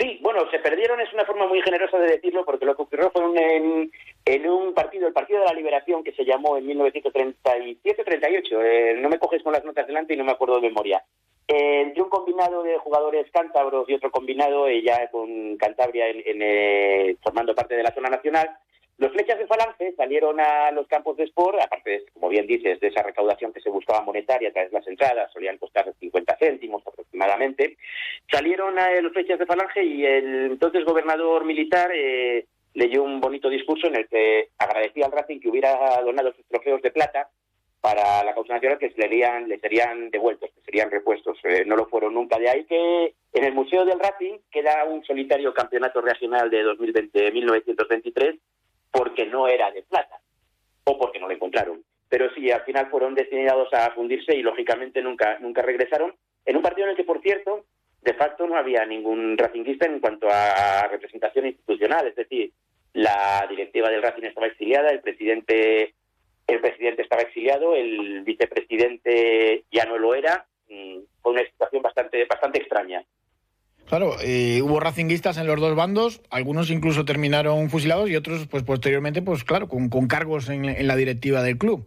Sí, 0.00 0.20
bueno, 0.22 0.50
se 0.50 0.58
perdieron 0.60 0.98
es 1.02 1.12
una 1.12 1.26
forma 1.26 1.46
muy 1.46 1.60
generosa 1.60 1.98
de 1.98 2.12
decirlo, 2.12 2.46
porque 2.46 2.64
lo 2.64 2.74
que 2.74 2.80
ocurrió 2.80 3.10
fue 3.10 3.24
en, 3.26 3.90
en 4.24 4.48
un 4.48 4.72
partido, 4.72 5.06
el 5.06 5.12
Partido 5.12 5.40
de 5.40 5.46
la 5.48 5.52
Liberación, 5.52 6.02
que 6.02 6.12
se 6.12 6.24
llamó 6.24 6.56
en 6.56 6.66
1937-38. 6.66 8.64
Eh, 8.64 8.96
no 9.02 9.10
me 9.10 9.18
coges 9.18 9.42
con 9.42 9.52
las 9.52 9.66
notas 9.66 9.86
delante 9.86 10.14
y 10.14 10.16
no 10.16 10.24
me 10.24 10.32
acuerdo 10.32 10.54
de 10.54 10.68
memoria 10.68 11.04
entre 11.46 12.02
un 12.02 12.08
combinado 12.08 12.62
de 12.62 12.78
jugadores 12.78 13.30
cántabros 13.30 13.88
y 13.88 13.94
otro 13.94 14.10
combinado 14.10 14.66
eh, 14.66 14.82
ya 14.82 15.10
con 15.10 15.56
Cantabria 15.56 16.06
eh, 16.08 17.16
formando 17.22 17.54
parte 17.54 17.76
de 17.76 17.82
la 17.82 17.94
zona 17.94 18.08
nacional, 18.08 18.50
los 18.96 19.10
flechas 19.10 19.38
de 19.38 19.46
Falange 19.46 19.92
salieron 19.96 20.38
a 20.38 20.70
los 20.70 20.86
campos 20.86 21.16
de 21.16 21.24
sport, 21.24 21.58
aparte, 21.60 22.04
como 22.12 22.28
bien 22.28 22.46
dices, 22.46 22.78
de 22.78 22.86
esa 22.88 23.02
recaudación 23.02 23.52
que 23.52 23.60
se 23.60 23.68
buscaba 23.68 24.02
monetaria 24.02 24.48
a 24.50 24.52
través 24.52 24.70
de 24.70 24.78
las 24.78 24.86
entradas, 24.86 25.32
solían 25.32 25.58
costar 25.58 25.92
50 25.98 26.36
céntimos 26.38 26.86
aproximadamente, 26.86 27.76
salieron 28.30 28.78
a 28.78 29.00
los 29.00 29.12
flechas 29.12 29.38
de 29.38 29.46
Falange 29.46 29.84
y 29.84 30.06
el 30.06 30.52
entonces 30.52 30.84
gobernador 30.84 31.44
militar 31.44 31.90
eh, 31.92 32.46
leyó 32.74 33.02
un 33.02 33.20
bonito 33.20 33.50
discurso 33.50 33.88
en 33.88 33.96
el 33.96 34.08
que 34.08 34.50
agradecía 34.58 35.06
al 35.06 35.12
Racing 35.12 35.40
que 35.40 35.48
hubiera 35.48 36.00
donado 36.02 36.32
sus 36.32 36.46
trofeos 36.46 36.80
de 36.80 36.92
plata 36.92 37.28
para 37.84 38.24
la 38.24 38.32
causa 38.32 38.54
nacional 38.54 38.78
que 38.78 38.88
le 38.88 38.94
serían, 38.94 39.46
le 39.46 39.58
serían 39.58 40.08
devueltos, 40.08 40.48
que 40.54 40.62
serían 40.62 40.90
repuestos. 40.90 41.36
Eh, 41.44 41.64
no 41.66 41.76
lo 41.76 41.84
fueron 41.84 42.14
nunca. 42.14 42.38
De 42.38 42.48
ahí 42.48 42.64
que 42.64 43.12
en 43.34 43.44
el 43.44 43.52
Museo 43.52 43.84
del 43.84 44.00
Racing 44.00 44.38
queda 44.50 44.86
un 44.86 45.04
solitario 45.04 45.52
campeonato 45.52 46.00
regional 46.00 46.48
de 46.48 46.62
2020, 46.62 47.30
1923 47.30 48.36
porque 48.90 49.26
no 49.26 49.48
era 49.48 49.70
de 49.70 49.82
plata 49.82 50.18
o 50.84 50.96
porque 50.96 51.18
no 51.20 51.28
lo 51.28 51.34
encontraron. 51.34 51.84
Pero 52.08 52.32
sí, 52.34 52.50
al 52.50 52.62
final 52.62 52.88
fueron 52.88 53.14
destinados 53.14 53.68
a 53.74 53.90
fundirse 53.90 54.34
y 54.34 54.40
lógicamente 54.40 55.02
nunca, 55.02 55.38
nunca 55.40 55.60
regresaron. 55.60 56.14
En 56.46 56.56
un 56.56 56.62
partido 56.62 56.86
en 56.86 56.92
el 56.92 56.96
que, 56.96 57.04
por 57.04 57.20
cierto, 57.20 57.66
de 58.00 58.14
facto 58.14 58.46
no 58.46 58.56
había 58.56 58.86
ningún 58.86 59.36
racinguista 59.36 59.84
en 59.84 60.00
cuanto 60.00 60.26
a 60.30 60.88
representación 60.88 61.48
institucional. 61.48 62.06
Es 62.06 62.16
decir, 62.16 62.50
la 62.94 63.46
directiva 63.50 63.90
del 63.90 64.00
Racing 64.00 64.24
estaba 64.24 64.46
exiliada, 64.46 64.88
el 64.88 65.02
presidente 65.02 65.92
el 66.46 66.60
presidente 66.60 67.02
estaba 67.02 67.22
exiliado, 67.22 67.74
el 67.74 68.22
vicepresidente 68.22 69.64
ya 69.70 69.84
no 69.86 69.98
lo 69.98 70.14
era. 70.14 70.46
Mm, 70.68 70.98
fue 71.22 71.32
una 71.32 71.44
situación 71.44 71.82
bastante, 71.82 72.24
bastante 72.26 72.58
extraña. 72.58 73.04
Claro, 73.86 74.14
eh, 74.24 74.62
hubo 74.62 74.80
racinguistas 74.80 75.36
en 75.36 75.46
los 75.46 75.60
dos 75.60 75.76
bandos, 75.76 76.22
algunos 76.30 76.70
incluso 76.70 77.04
terminaron 77.04 77.68
fusilados 77.68 78.08
y 78.08 78.16
otros, 78.16 78.46
pues 78.46 78.62
posteriormente, 78.62 79.20
pues 79.20 79.44
claro, 79.44 79.68
con, 79.68 79.90
con 79.90 80.08
cargos 80.08 80.48
en, 80.48 80.64
en, 80.64 80.86
la 80.86 80.96
directiva 80.96 81.42
del 81.42 81.58
club. 81.58 81.86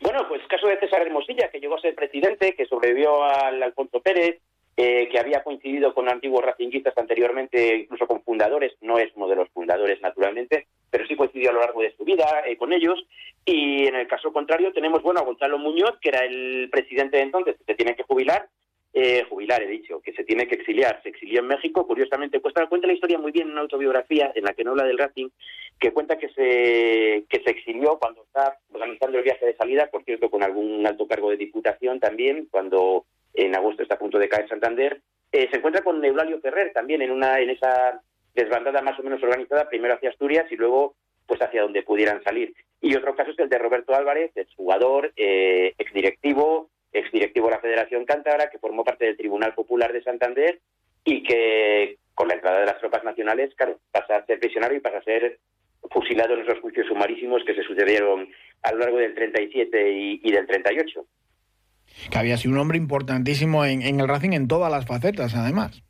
Bueno, 0.00 0.26
pues 0.28 0.42
caso 0.48 0.66
de 0.66 0.80
César 0.80 1.02
Hermosilla, 1.02 1.48
que 1.50 1.60
llegó 1.60 1.76
a 1.76 1.80
ser 1.80 1.94
presidente, 1.94 2.54
que 2.54 2.66
sobrevivió 2.66 3.22
al 3.22 3.62
Alfonso 3.62 4.00
Pérez, 4.00 4.40
eh, 4.76 5.08
que 5.10 5.18
había 5.18 5.42
coincidido 5.42 5.92
con 5.94 6.08
antiguos 6.08 6.44
racinguistas 6.44 6.96
anteriormente, 6.96 7.76
incluso 7.76 8.06
con 8.06 8.22
fundadores, 8.22 8.72
no 8.80 8.98
es 8.98 9.10
uno 9.14 9.28
de 9.28 9.36
los 9.36 9.48
fundadores 9.50 10.00
naturalmente, 10.00 10.66
a 11.46 11.52
lo 11.52 11.60
largo 11.60 11.82
de 11.82 11.94
su 11.96 12.04
vida 12.04 12.26
eh, 12.46 12.56
con 12.56 12.72
ellos. 12.72 12.98
Y 13.44 13.86
en 13.86 13.94
el 13.94 14.06
caso 14.06 14.32
contrario 14.32 14.72
tenemos 14.72 15.02
bueno 15.02 15.20
a 15.20 15.24
Gonzalo 15.24 15.58
Muñoz, 15.58 15.98
que 16.00 16.10
era 16.10 16.24
el 16.24 16.68
presidente 16.70 17.16
de 17.16 17.22
entonces, 17.22 17.56
que 17.56 17.64
se 17.64 17.74
tiene 17.74 17.96
que 17.96 18.02
jubilar, 18.02 18.48
eh, 18.92 19.24
jubilar 19.28 19.62
he 19.62 19.68
dicho, 19.68 20.00
que 20.00 20.12
se 20.12 20.24
tiene 20.24 20.48
que 20.48 20.56
exiliar, 20.56 21.00
se 21.02 21.10
exilió 21.10 21.40
en 21.40 21.46
México, 21.46 21.86
curiosamente 21.86 22.40
cuesta, 22.40 22.66
cuenta 22.66 22.88
la 22.88 22.92
historia 22.92 23.18
muy 23.18 23.30
bien 23.30 23.46
en 23.46 23.52
una 23.52 23.62
autobiografía 23.62 24.32
en 24.34 24.44
la 24.44 24.52
que 24.52 24.64
no 24.64 24.72
habla 24.72 24.84
del 24.84 24.98
Racing, 24.98 25.28
que 25.78 25.92
cuenta 25.92 26.18
que 26.18 26.28
se, 26.30 27.24
que 27.28 27.42
se 27.42 27.50
exilió 27.50 27.98
cuando 27.98 28.24
está 28.24 28.58
organizando 28.72 29.18
el 29.18 29.24
viaje 29.24 29.46
de 29.46 29.56
salida, 29.56 29.86
por 29.86 30.04
cierto 30.04 30.28
con 30.28 30.42
algún 30.42 30.86
alto 30.86 31.06
cargo 31.06 31.30
de 31.30 31.36
diputación 31.36 32.00
también, 32.00 32.48
cuando 32.50 33.06
en 33.32 33.54
agosto 33.54 33.82
está 33.82 33.94
a 33.94 33.98
punto 33.98 34.18
de 34.18 34.28
caer 34.28 34.48
Santander, 34.48 35.00
eh, 35.32 35.48
se 35.50 35.58
encuentra 35.58 35.82
con 35.82 36.04
Eulalio 36.04 36.40
Ferrer 36.40 36.72
también 36.72 37.02
en 37.02 37.12
una 37.12 37.38
en 37.38 37.50
esa 37.50 38.02
desbandada 38.34 38.82
más 38.82 38.98
o 38.98 39.02
menos 39.02 39.22
organizada, 39.22 39.68
primero 39.68 39.94
hacia 39.94 40.10
Asturias 40.10 40.46
y 40.50 40.56
luego 40.56 40.94
pues 41.30 41.40
hacia 41.42 41.62
donde 41.62 41.84
pudieran 41.84 42.20
salir. 42.24 42.52
Y 42.80 42.96
otro 42.96 43.14
caso 43.14 43.30
es 43.30 43.38
el 43.38 43.48
de 43.48 43.58
Roberto 43.58 43.94
Álvarez, 43.94 44.32
exjugador, 44.34 45.12
eh, 45.14 45.74
exdirectivo, 45.78 46.68
exdirectivo 46.92 47.46
de 47.46 47.52
la 47.52 47.60
Federación 47.60 48.04
Cántabra, 48.04 48.50
que 48.50 48.58
formó 48.58 48.82
parte 48.82 49.04
del 49.04 49.16
Tribunal 49.16 49.54
Popular 49.54 49.92
de 49.92 50.02
Santander 50.02 50.58
y 51.04 51.22
que 51.22 51.98
con 52.16 52.26
la 52.26 52.34
entrada 52.34 52.58
de 52.58 52.66
las 52.66 52.80
tropas 52.80 53.04
nacionales, 53.04 53.54
claro, 53.54 53.78
pasa 53.92 54.16
a 54.16 54.26
ser 54.26 54.40
prisionero 54.40 54.74
y 54.74 54.80
pasa 54.80 54.98
a 54.98 55.04
ser 55.04 55.38
fusilado 55.88 56.34
en 56.34 56.40
esos 56.40 56.58
juicios 56.58 56.88
sumarísimos 56.88 57.44
que 57.44 57.54
se 57.54 57.62
sucedieron 57.62 58.28
a 58.62 58.72
lo 58.72 58.78
largo 58.78 58.98
del 58.98 59.14
37 59.14 59.92
y, 59.92 60.20
y 60.24 60.32
del 60.32 60.48
38 60.48 61.06
que 62.10 62.18
había 62.18 62.36
sido 62.36 62.54
un 62.54 62.60
hombre 62.60 62.78
importantísimo 62.78 63.64
en, 63.64 63.82
el 63.82 64.08
Racing 64.08 64.32
en 64.32 64.48
todas 64.48 64.70
las 64.70 64.86
facetas, 64.86 65.34
además. 65.34 65.82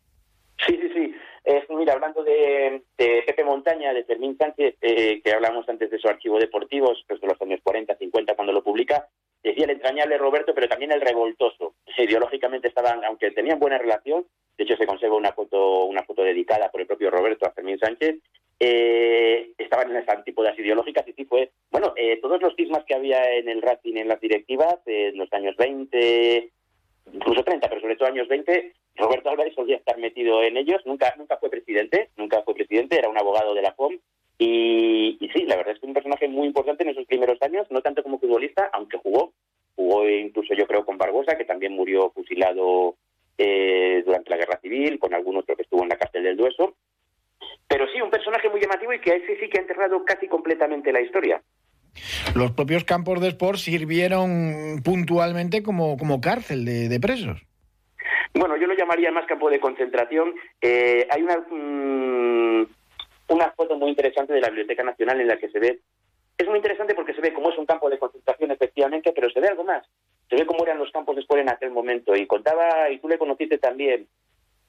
Mira, 1.90 1.94
hablando 1.94 2.22
de, 2.22 2.84
Pepe 2.96 3.42
Montaña, 3.42 3.92
de 3.92 4.04
Fermín 4.04 4.36
Sánchez, 4.38 4.76
eh, 4.80 5.20
que 5.24 5.32
hablamos 5.32 5.68
antes 5.68 5.90
de 5.90 5.98
su 5.98 6.06
archivo 6.06 6.38
deportivo, 6.38 6.92
pues 7.08 7.20
de 7.20 7.26
los 7.26 7.42
años 7.42 7.58
40, 7.64 7.96
50, 7.96 8.36
cuando 8.36 8.52
lo 8.52 8.62
publica, 8.62 9.08
decía 9.42 9.64
el 9.64 9.70
entrañable 9.70 10.16
Roberto, 10.16 10.54
pero 10.54 10.68
también 10.68 10.92
el 10.92 11.00
revoltoso. 11.00 11.74
Ideológicamente 11.98 12.68
estaban, 12.68 13.04
aunque 13.04 13.32
tenían 13.32 13.58
buena 13.58 13.76
relación, 13.76 14.24
de 14.56 14.62
hecho 14.62 14.76
se 14.76 14.86
conserva 14.86 15.16
una 15.16 15.32
foto, 15.32 15.86
una 15.86 16.04
foto 16.04 16.22
dedicada 16.22 16.70
por 16.70 16.80
el 16.80 16.86
propio 16.86 17.10
Roberto 17.10 17.44
a 17.44 17.50
Fermín 17.50 17.80
Sánchez, 17.80 18.20
eh, 18.60 19.50
estaban 19.58 19.90
en 19.90 19.96
esas 19.96 20.18
antípodas 20.18 20.56
ideológicas 20.56 21.08
y 21.08 21.12
sí 21.14 21.24
fue, 21.24 21.50
bueno, 21.72 21.92
eh, 21.96 22.20
todos 22.20 22.40
los 22.40 22.54
cismas 22.54 22.84
que 22.84 22.94
había 22.94 23.32
en 23.32 23.48
el 23.48 23.62
Racing 23.62 23.96
en 23.96 24.06
las 24.06 24.20
directivas, 24.20 24.76
en 24.86 25.18
los 25.18 25.32
años 25.32 25.56
20, 25.56 26.52
incluso 27.14 27.42
30, 27.42 27.68
pero 27.68 27.80
sobre 27.80 27.96
todo 27.96 28.08
años 28.08 28.28
20, 28.28 28.74
Roberto 28.96 29.30
Álvarez 29.30 29.54
solía 29.54 29.76
estar 29.76 29.98
metido 29.98 30.42
en 30.42 30.56
ellos, 30.56 30.82
nunca, 30.84 31.14
nunca 31.16 31.36
fue 31.38 31.50
presidente, 31.50 32.10
nunca 32.16 32.42
fue 32.42 32.54
presidente, 32.54 32.98
era 32.98 33.08
un 33.08 33.18
abogado 33.18 33.54
de 33.54 33.62
la 33.62 33.72
FOM, 33.72 33.98
Y, 34.38 35.18
sí, 35.34 35.44
la 35.46 35.56
verdad 35.56 35.74
es 35.74 35.80
que 35.80 35.86
un 35.86 35.94
personaje 35.94 36.28
muy 36.28 36.46
importante 36.46 36.82
en 36.82 36.90
esos 36.90 37.06
primeros 37.06 37.40
años, 37.42 37.66
no 37.70 37.82
tanto 37.82 38.02
como 38.02 38.18
futbolista, 38.18 38.70
aunque 38.72 38.98
jugó. 38.98 39.32
Jugó 39.76 40.08
incluso 40.08 40.54
yo 40.54 40.66
creo 40.66 40.84
con 40.84 40.98
Barbosa, 40.98 41.36
que 41.36 41.44
también 41.44 41.72
murió 41.72 42.10
fusilado 42.10 42.96
eh, 43.38 44.02
durante 44.04 44.30
la 44.30 44.36
Guerra 44.36 44.60
Civil, 44.60 44.98
con 44.98 45.14
algún 45.14 45.36
otro 45.36 45.56
que 45.56 45.62
estuvo 45.62 45.82
en 45.82 45.88
la 45.88 45.96
cárcel 45.96 46.24
del 46.24 46.36
Dueso. 46.36 46.74
Pero 47.68 47.86
sí, 47.92 48.00
un 48.00 48.10
personaje 48.10 48.48
muy 48.48 48.60
llamativo 48.60 48.92
y 48.92 49.00
que 49.00 49.12
a 49.12 49.16
ese 49.16 49.38
sí 49.38 49.48
que 49.48 49.58
ha 49.58 49.62
enterrado 49.62 50.04
casi 50.04 50.26
completamente 50.26 50.92
la 50.92 51.00
historia. 51.00 51.42
Los 52.34 52.52
propios 52.52 52.84
campos 52.84 53.20
de 53.20 53.28
sport 53.28 53.58
sirvieron 53.58 54.80
puntualmente 54.84 55.62
como, 55.62 55.96
como 55.96 56.20
cárcel 56.20 56.64
de, 56.64 57.00
presos. 57.00 57.42
Bueno, 58.34 58.56
yo 58.56 58.66
lo 58.66 58.74
llamaría 58.74 59.10
más 59.10 59.26
campo 59.26 59.50
de 59.50 59.60
concentración. 59.60 60.34
Eh, 60.60 61.06
hay 61.10 61.22
una, 61.22 61.36
mm, 61.38 62.66
una 63.28 63.50
foto 63.52 63.76
muy 63.76 63.90
interesante 63.90 64.32
de 64.32 64.40
la 64.40 64.48
Biblioteca 64.48 64.82
Nacional 64.82 65.20
en 65.20 65.28
la 65.28 65.36
que 65.36 65.50
se 65.50 65.58
ve. 65.58 65.80
Es 66.38 66.46
muy 66.46 66.56
interesante 66.56 66.94
porque 66.94 67.12
se 67.12 67.20
ve 67.20 67.34
cómo 67.34 67.50
es 67.50 67.58
un 67.58 67.66
campo 67.66 67.90
de 67.90 67.98
concentración, 67.98 68.50
efectivamente, 68.50 69.12
pero 69.12 69.28
se 69.30 69.40
ve 69.40 69.48
algo 69.48 69.64
más. 69.64 69.86
Se 70.28 70.36
ve 70.36 70.46
cómo 70.46 70.64
eran 70.64 70.78
los 70.78 70.90
campos 70.90 71.16
de 71.16 71.22
sport 71.22 71.42
en 71.42 71.50
aquel 71.50 71.70
momento. 71.70 72.16
Y 72.16 72.26
contaba, 72.26 72.88
y 72.88 72.98
tú 72.98 73.08
le 73.08 73.18
conociste 73.18 73.58
también, 73.58 74.06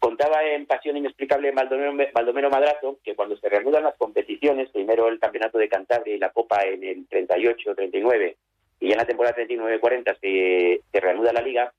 Contaba 0.02 0.44
en 0.44 0.66
Pasión 0.66 0.98
Inexplicable 0.98 1.52
Baldomero, 1.52 2.50
Madrazo 2.50 2.98
que 3.04 3.14
cuando 3.14 3.38
se 3.38 3.48
reanudan 3.48 3.84
las 3.84 3.96
competiciones, 3.98 4.72
primero 4.72 5.08
el 5.08 5.20
Campeonato 5.20 5.60
de 5.60 5.70
Cantabria 5.70 6.16
y 6.16 6.18
la 6.18 6.32
Copa 6.32 6.64
en 6.64 6.84
el 6.84 7.08
38-39, 7.08 8.36
y 8.80 8.92
en 8.92 8.98
la 8.98 9.06
temporada 9.06 9.36
39-40 9.38 10.18
se, 10.20 10.82
se 10.92 11.00
reanuda 11.00 11.32
la 11.34 11.44
liga, 11.44 11.72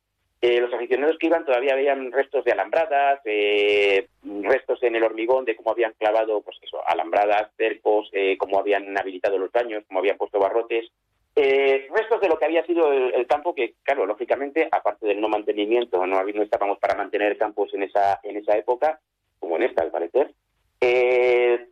eh, 0.43 0.61
los 0.61 0.75
aficionados 0.75 1.17
que 1.19 1.29
iban 1.29 1.45
todavía 1.45 1.77
veían 1.77 2.11
restos 2.11 2.45
de 2.45 2.51
alambradas, 2.51 3.21
eh, 3.25 4.09
restos 4.43 4.83
en 4.83 4.97
el 4.97 5.05
hormigón 5.05 5.45
de 5.45 5.55
cómo 5.55 5.71
habían 5.71 5.93
clavado, 5.93 6.43
pues 6.43 6.59
eso, 6.61 6.81
alambradas, 6.85 7.53
cercos, 7.57 8.11
eh, 8.13 8.37
cómo 8.37 8.59
habían 8.59 8.99
habilitado 8.99 9.39
los 9.39 9.53
baños, 9.53 9.85
cómo 9.87 10.01
habían 10.01 10.17
puesto 10.17 10.41
barrotes, 10.41 10.91
eh, 11.37 11.87
restos 11.95 12.21
de 12.21 12.29
lo 12.29 12.39
que 12.39 12.45
había 12.45 12.67
sido 12.67 12.93
el, 12.93 13.27
campo, 13.29 13.55
que 13.55 13.75
claro, 13.85 14.05
lógicamente, 14.05 14.69
aparte 14.71 15.07
del 15.07 15.21
no 15.21 15.29
mantenimiento, 15.29 16.05
no, 16.07 16.23
no 16.23 16.43
estábamos 16.43 16.79
para 16.79 16.97
mantener 16.97 17.39
campos 17.39 17.73
en 17.73 17.85
esa, 17.85 18.19
en 18.25 18.37
esa 18.37 18.59
época, 18.59 18.99
como 19.39 19.57
en 19.57 19.63
esta 19.63 19.83
al 19.83 19.93
parecer, 19.93 20.35
eh, 20.81 21.69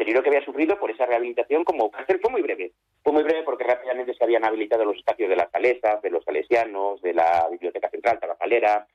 deterioro 0.00 0.22
que 0.22 0.30
había 0.30 0.44
sufrido 0.44 0.78
por 0.78 0.90
esa 0.90 1.04
rehabilitación 1.04 1.62
como 1.62 1.90
cárcel 1.90 2.20
fue 2.22 2.30
muy 2.30 2.40
breve. 2.40 2.72
Fue 3.02 3.12
muy 3.12 3.22
breve 3.22 3.42
porque 3.42 3.64
rápidamente 3.64 4.14
se 4.14 4.24
habían 4.24 4.44
habilitado 4.44 4.86
los 4.86 4.96
espacios 4.96 5.28
de 5.28 5.36
las 5.36 5.50
salesas, 5.50 6.00
de 6.00 6.08
los 6.08 6.24
salesianos, 6.24 7.02
de 7.02 7.12
la 7.12 7.46
Biblioteca 7.50 7.90
Central, 7.90 8.18
Tabacalera, 8.18 8.86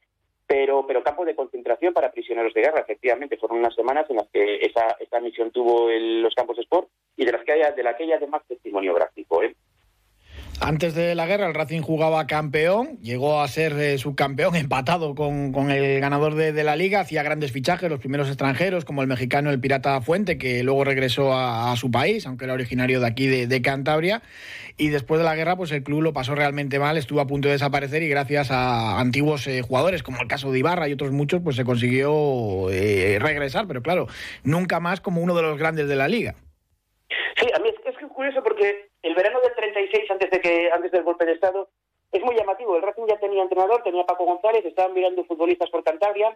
pero, 0.48 0.86
pero 0.88 1.04
campo 1.04 1.24
de 1.24 1.36
concentración 1.36 1.94
para 1.94 2.12
prisioneros 2.12 2.56
de 2.56 2.62
guerra, 2.62 2.80
efectivamente, 2.80 3.38
fueron 3.38 3.60
unas 3.60 3.76
semanas 3.76 4.10
en 4.10 4.15
las 4.15 4.28
que 4.30 4.58
esa, 4.62 4.98
esa 5.00 5.20
misión 5.20 5.52
tuvo 5.52 5.89
los 5.91 6.34
campos 6.34 6.56
de 6.58 6.63
sport 6.63 6.89
y 7.15 7.26
de 7.26 7.32
las 7.32 7.44
que 7.44 7.52
haya, 7.52 7.72
de 7.72 7.84
la 7.84 7.96
que 7.96 8.06
haya 8.06 8.15
además 8.15 8.41
testimonio 8.48 8.96
gráfico. 8.96 9.44
¿eh? 9.44 9.56
Antes 10.62 10.96
de 10.96 11.15
la 11.15 11.26
guerra 11.26 11.48
el 11.48 11.54
Racing 11.54 11.82
jugaba 11.82 12.28
campeón, 12.28 12.98
llegó 13.02 13.41
a 13.41 13.48
ser 13.48 13.74
eh, 13.74 13.98
subcampeón 13.98 14.56
empatado 14.56 15.13
con, 15.13 15.70
el 15.70 16.00
ganador 16.00 16.36
de, 16.36 16.63
la 16.63 16.76
liga, 16.76 17.02
hacía 17.02 17.24
grandes 17.24 17.52
fichajes, 17.52 17.89
los 17.89 18.00
primeros 18.00 18.30
extranjeros 18.30 18.86
como 18.86 19.02
el 19.02 19.08
mexicano 19.08 19.52
el 19.52 19.60
Pirata 19.60 20.00
Fuente, 20.02 20.38
que 20.38 20.63
luego 20.63 20.86
regresó 20.86 21.34
a, 21.34 21.76
su 21.76 21.91
país, 21.91 22.26
aunque 22.26 22.46
era 22.46 22.54
originario 22.54 23.02
de 23.02 23.08
aquí 23.08 23.28
de, 23.28 23.62
Cantabria, 23.62 24.22
y 24.78 24.89
después 24.89 25.20
de 25.20 25.26
la 25.26 25.36
guerra 25.36 25.58
pues 25.58 25.72
el 25.72 25.84
club 25.84 26.02
lo 26.02 26.13
pasó 26.13 26.36
realmente 26.36 26.80
mal, 26.80 26.98
estuvo 26.98 27.20
a 27.20 27.28
punto 27.28 27.50
de 27.50 27.54
desaparecer 27.54 28.02
y 28.02 28.08
gracias 28.08 28.50
a 28.50 29.00
antiguos 29.00 29.46
eh, 29.48 29.62
jugadores 29.62 30.04
como 30.04 30.22
el 30.22 30.28
caso 30.28 30.52
de 30.52 30.60
Ibarra 30.60 30.88
y 30.88 30.94
otros 30.94 31.12
muchos 31.12 31.41
pues 31.44 31.58
se 31.58 31.65
consiguió 31.65 32.70
eh, 32.72 33.18
regresar, 33.20 33.68
pero 33.68 33.82
claro, 33.82 34.08
nunca 34.44 34.80
más 34.80 35.02
como 35.02 35.22
uno 35.22 35.36
de 35.36 35.41
los 35.41 35.58
grandes 35.58 35.89
de 35.89 35.96
la 35.98 36.08
liga. 36.08 36.36
Sí, 37.38 37.48
a 37.54 37.60
mí 37.60 37.70
es, 37.70 37.76
es 37.86 38.12
curioso 38.13 38.41
porque 38.41 38.89
el 39.06 39.13
verano 39.13 39.39
del 39.39 39.54
36, 39.54 40.10
antes, 40.10 40.32
de 40.32 40.41
que, 40.41 40.72
antes 40.72 40.91
del 40.91 41.04
golpe 41.04 41.26
de 41.26 41.34
Estado, 41.34 41.70
es 42.12 42.24
muy 42.24 42.36
llamativo. 42.36 42.76
El 42.76 42.82
Racing 42.82 43.06
ya 43.08 43.20
tenía 43.20 43.44
entrenador, 43.44 43.84
tenía 43.84 44.04
Paco 44.04 44.26
González, 44.26 44.65
estaban 44.65 44.96
mirando 44.96 45.24
futbolistas 45.26 45.70
por 45.70 45.84
Cantabria, 45.84 46.36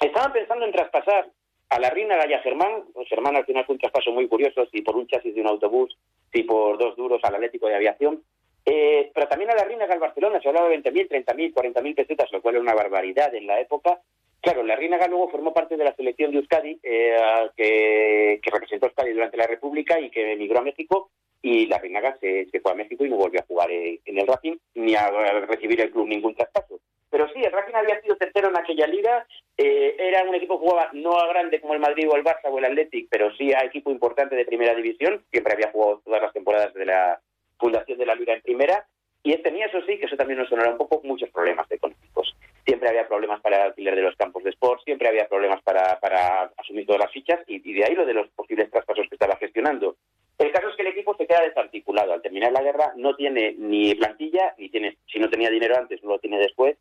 estaban 0.00 0.32
pensando 0.32 0.64
en 0.64 0.72
traspasar 0.72 1.28
a 1.68 1.78
la 1.78 1.90
Reina 1.90 2.16
Gaya 2.16 2.40
Germán. 2.40 2.84
Pues 2.94 3.08
Germán 3.08 3.36
al 3.36 3.44
final 3.44 3.66
fue 3.66 3.74
un 3.74 3.78
traspaso 3.78 4.10
muy 4.10 4.26
curioso, 4.26 4.64
si 4.72 4.80
por 4.80 4.96
un 4.96 5.06
chasis 5.06 5.34
de 5.34 5.42
un 5.42 5.48
autobús, 5.48 5.94
si 6.32 6.44
por 6.44 6.78
dos 6.78 6.96
duros 6.96 7.20
al 7.24 7.34
Atlético 7.34 7.68
de 7.68 7.74
Aviación. 7.74 8.22
Eh, 8.64 9.10
pero 9.12 9.28
también 9.28 9.50
a 9.50 9.54
la 9.54 9.64
Reina 9.64 9.84
al 9.84 9.98
Barcelona 9.98 10.40
se 10.40 10.48
hablaba 10.48 10.70
de 10.70 10.82
20.000, 10.82 11.26
30.000, 11.26 11.52
40.000 11.52 11.94
pesetas, 11.94 12.32
lo 12.32 12.40
cual 12.40 12.54
era 12.54 12.62
una 12.62 12.74
barbaridad 12.74 13.34
en 13.34 13.46
la 13.46 13.60
época. 13.60 14.00
Claro, 14.40 14.62
la 14.62 14.76
Reina 14.76 14.98
luego 15.08 15.28
formó 15.28 15.52
parte 15.52 15.76
de 15.76 15.84
la 15.84 15.94
selección 15.94 16.30
de 16.30 16.38
Euskadi, 16.38 16.80
eh, 16.82 17.16
que, 17.54 18.40
que, 18.42 18.50
representó 18.50 18.86
a 18.86 18.88
Euskadi 18.88 19.12
durante 19.12 19.36
la 19.36 19.46
República 19.46 20.00
y 20.00 20.10
que 20.10 20.32
emigró 20.32 20.60
a 20.60 20.62
México 20.62 21.10
y 21.42 21.66
la 21.66 21.78
Reinaga 21.78 22.16
se, 22.20 22.46
fue 22.62 22.72
a 22.72 22.76
México 22.76 23.04
y 23.04 23.10
no 23.10 23.16
volvió 23.16 23.40
a 23.40 23.46
jugar 23.46 23.70
en, 23.70 23.98
el 24.04 24.26
Racing 24.26 24.56
ni 24.74 24.94
a 24.94 25.10
recibir 25.46 25.80
el 25.80 25.90
club 25.90 26.06
ningún 26.06 26.34
traspaso. 26.34 26.80
Pero 27.10 27.28
sí, 27.28 27.42
el 27.42 27.52
Racing 27.52 27.74
había 27.74 28.00
sido 28.00 28.16
tercero 28.16 28.48
en 28.48 28.56
aquella 28.56 28.86
liga, 28.86 29.26
eh, 29.58 29.96
era 29.98 30.24
un 30.24 30.34
equipo 30.34 30.58
que 30.58 30.66
jugaba 30.66 30.90
no 30.94 31.18
a 31.18 31.26
grande 31.26 31.60
como 31.60 31.74
el 31.74 31.80
Madrid 31.80 32.08
o 32.08 32.16
el 32.16 32.24
Barça 32.24 32.48
o 32.48 32.58
el 32.58 32.64
Athletic, 32.64 33.08
pero 33.10 33.34
sí 33.36 33.52
a 33.52 33.64
equipo 33.64 33.90
importante 33.90 34.34
de 34.34 34.46
primera 34.46 34.74
división, 34.74 35.22
siempre 35.30 35.52
había 35.52 35.70
jugado 35.72 36.00
todas 36.04 36.22
las 36.22 36.32
temporadas 36.32 36.72
de 36.72 36.86
la 36.86 37.20
fundación 37.58 37.98
de 37.98 38.06
la 38.06 38.14
liga 38.14 38.32
en 38.32 38.40
primera, 38.40 38.86
y 39.24 39.36
tenía, 39.38 39.66
eso 39.66 39.80
sí, 39.86 39.98
que 39.98 40.06
eso 40.06 40.16
también 40.16 40.38
nos 40.38 40.48
sonará 40.48 40.70
un 40.70 40.78
poco, 40.78 41.00
muchos 41.04 41.28
problemas 41.30 41.70
económicos. 41.70 42.34
Siempre 42.64 42.88
había 42.88 43.08
problemas 43.08 43.40
para 43.40 43.56
el 43.56 43.62
alquiler 43.68 43.96
de 43.96 44.02
los 44.02 44.16
campos 44.16 44.44
de 44.44 44.50
sport, 44.50 44.82
siempre 44.84 45.08
había 45.08 45.28
problemas 45.28 45.60
para, 45.62 45.98
para 45.98 46.52
asumir 46.56 46.86
todas 46.86 47.00
las 47.00 47.12
fichas, 47.12 47.40
y, 47.46 47.72
de 47.72 47.84
ahí 47.84 47.94
lo 47.94 48.06
de 48.06 48.14
los 48.14 48.28
posibles 48.30 48.70
traspasos 48.70 49.08
que 49.08 49.16
estaba 49.16 49.36
gestionando. 49.36 49.96
El 50.38 50.52
caso 50.52 50.68
es 50.68 50.76
que 50.76 50.82
el 50.82 50.88
equipo 50.88 51.16
se 51.16 51.26
queda 51.26 51.42
desarticulado. 51.42 52.12
Al 52.12 52.22
terminar 52.22 52.52
la 52.52 52.62
guerra 52.62 52.92
no 52.96 53.14
tiene 53.16 53.54
ni 53.58 53.94
plantilla, 53.94 54.54
ni 54.58 54.68
tiene, 54.68 54.96
si 55.06 55.18
no 55.18 55.28
tenía 55.28 55.50
dinero 55.50 55.76
antes, 55.76 56.02
no 56.02 56.10
lo 56.10 56.18
tiene 56.18 56.38
después, 56.38 56.76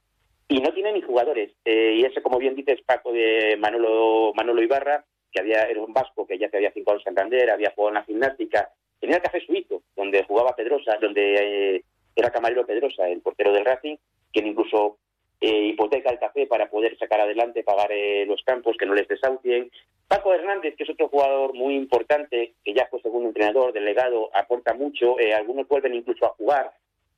y 0.47 0.59
no 0.59 0.73
tiene 0.73 0.93
ni 0.93 1.01
jugadores. 1.01 1.51
Eh, 1.65 1.95
y 1.99 2.05
ese, 2.05 2.21
como 2.21 2.37
bien 2.37 2.55
dices, 2.55 2.81
Paco 2.85 3.11
de 3.11 3.57
Manolo, 3.59 4.33
Manolo 4.35 4.61
Ibarra, 4.61 5.05
que 5.31 5.39
había, 5.39 5.63
era 5.63 5.81
un 5.81 5.93
vasco 5.93 6.27
que 6.27 6.37
ya 6.37 6.49
se 6.49 6.57
había 6.57 6.71
fincado 6.71 6.97
en 6.97 7.03
Santander, 7.03 7.49
había 7.49 7.71
jugado 7.71 7.89
en 7.89 7.95
la 7.95 8.03
gimnástica, 8.03 8.69
tenía 8.99 9.17
el 9.17 9.21
Café 9.21 9.41
Suizo, 9.41 9.81
donde 9.95 10.23
jugaba 10.23 10.55
Pedrosa, 10.55 10.97
donde 10.99 11.75
eh, 11.75 11.83
era 12.15 12.31
camarero 12.31 12.65
Pedrosa, 12.65 13.07
el 13.07 13.21
portero 13.21 13.53
del 13.53 13.65
Racing, 13.65 13.95
quien 14.31 14.47
incluso 14.47 14.97
eh, 15.41 15.65
hipoteca 15.65 16.11
el 16.11 16.19
café 16.19 16.45
para 16.45 16.69
poder 16.69 16.95
sacar 16.99 17.19
adelante, 17.19 17.63
pagar 17.63 17.91
eh, 17.91 18.25
los 18.27 18.43
campos, 18.43 18.77
que 18.77 18.85
no 18.85 18.93
les 18.93 19.07
desahucien. 19.07 19.71
Paco 20.07 20.33
Hernández, 20.33 20.75
que 20.75 20.83
es 20.83 20.89
otro 20.91 21.07
jugador 21.07 21.55
muy 21.55 21.75
importante, 21.75 22.53
que 22.63 22.73
ya 22.73 22.87
fue 22.91 23.01
segundo 23.01 23.29
entrenador, 23.29 23.73
delegado, 23.73 24.29
aporta 24.35 24.75
mucho. 24.75 25.19
Eh, 25.19 25.33
algunos 25.33 25.67
vuelven 25.67 25.95
incluso 25.95 26.27
a 26.27 26.35
jugar 26.35 26.71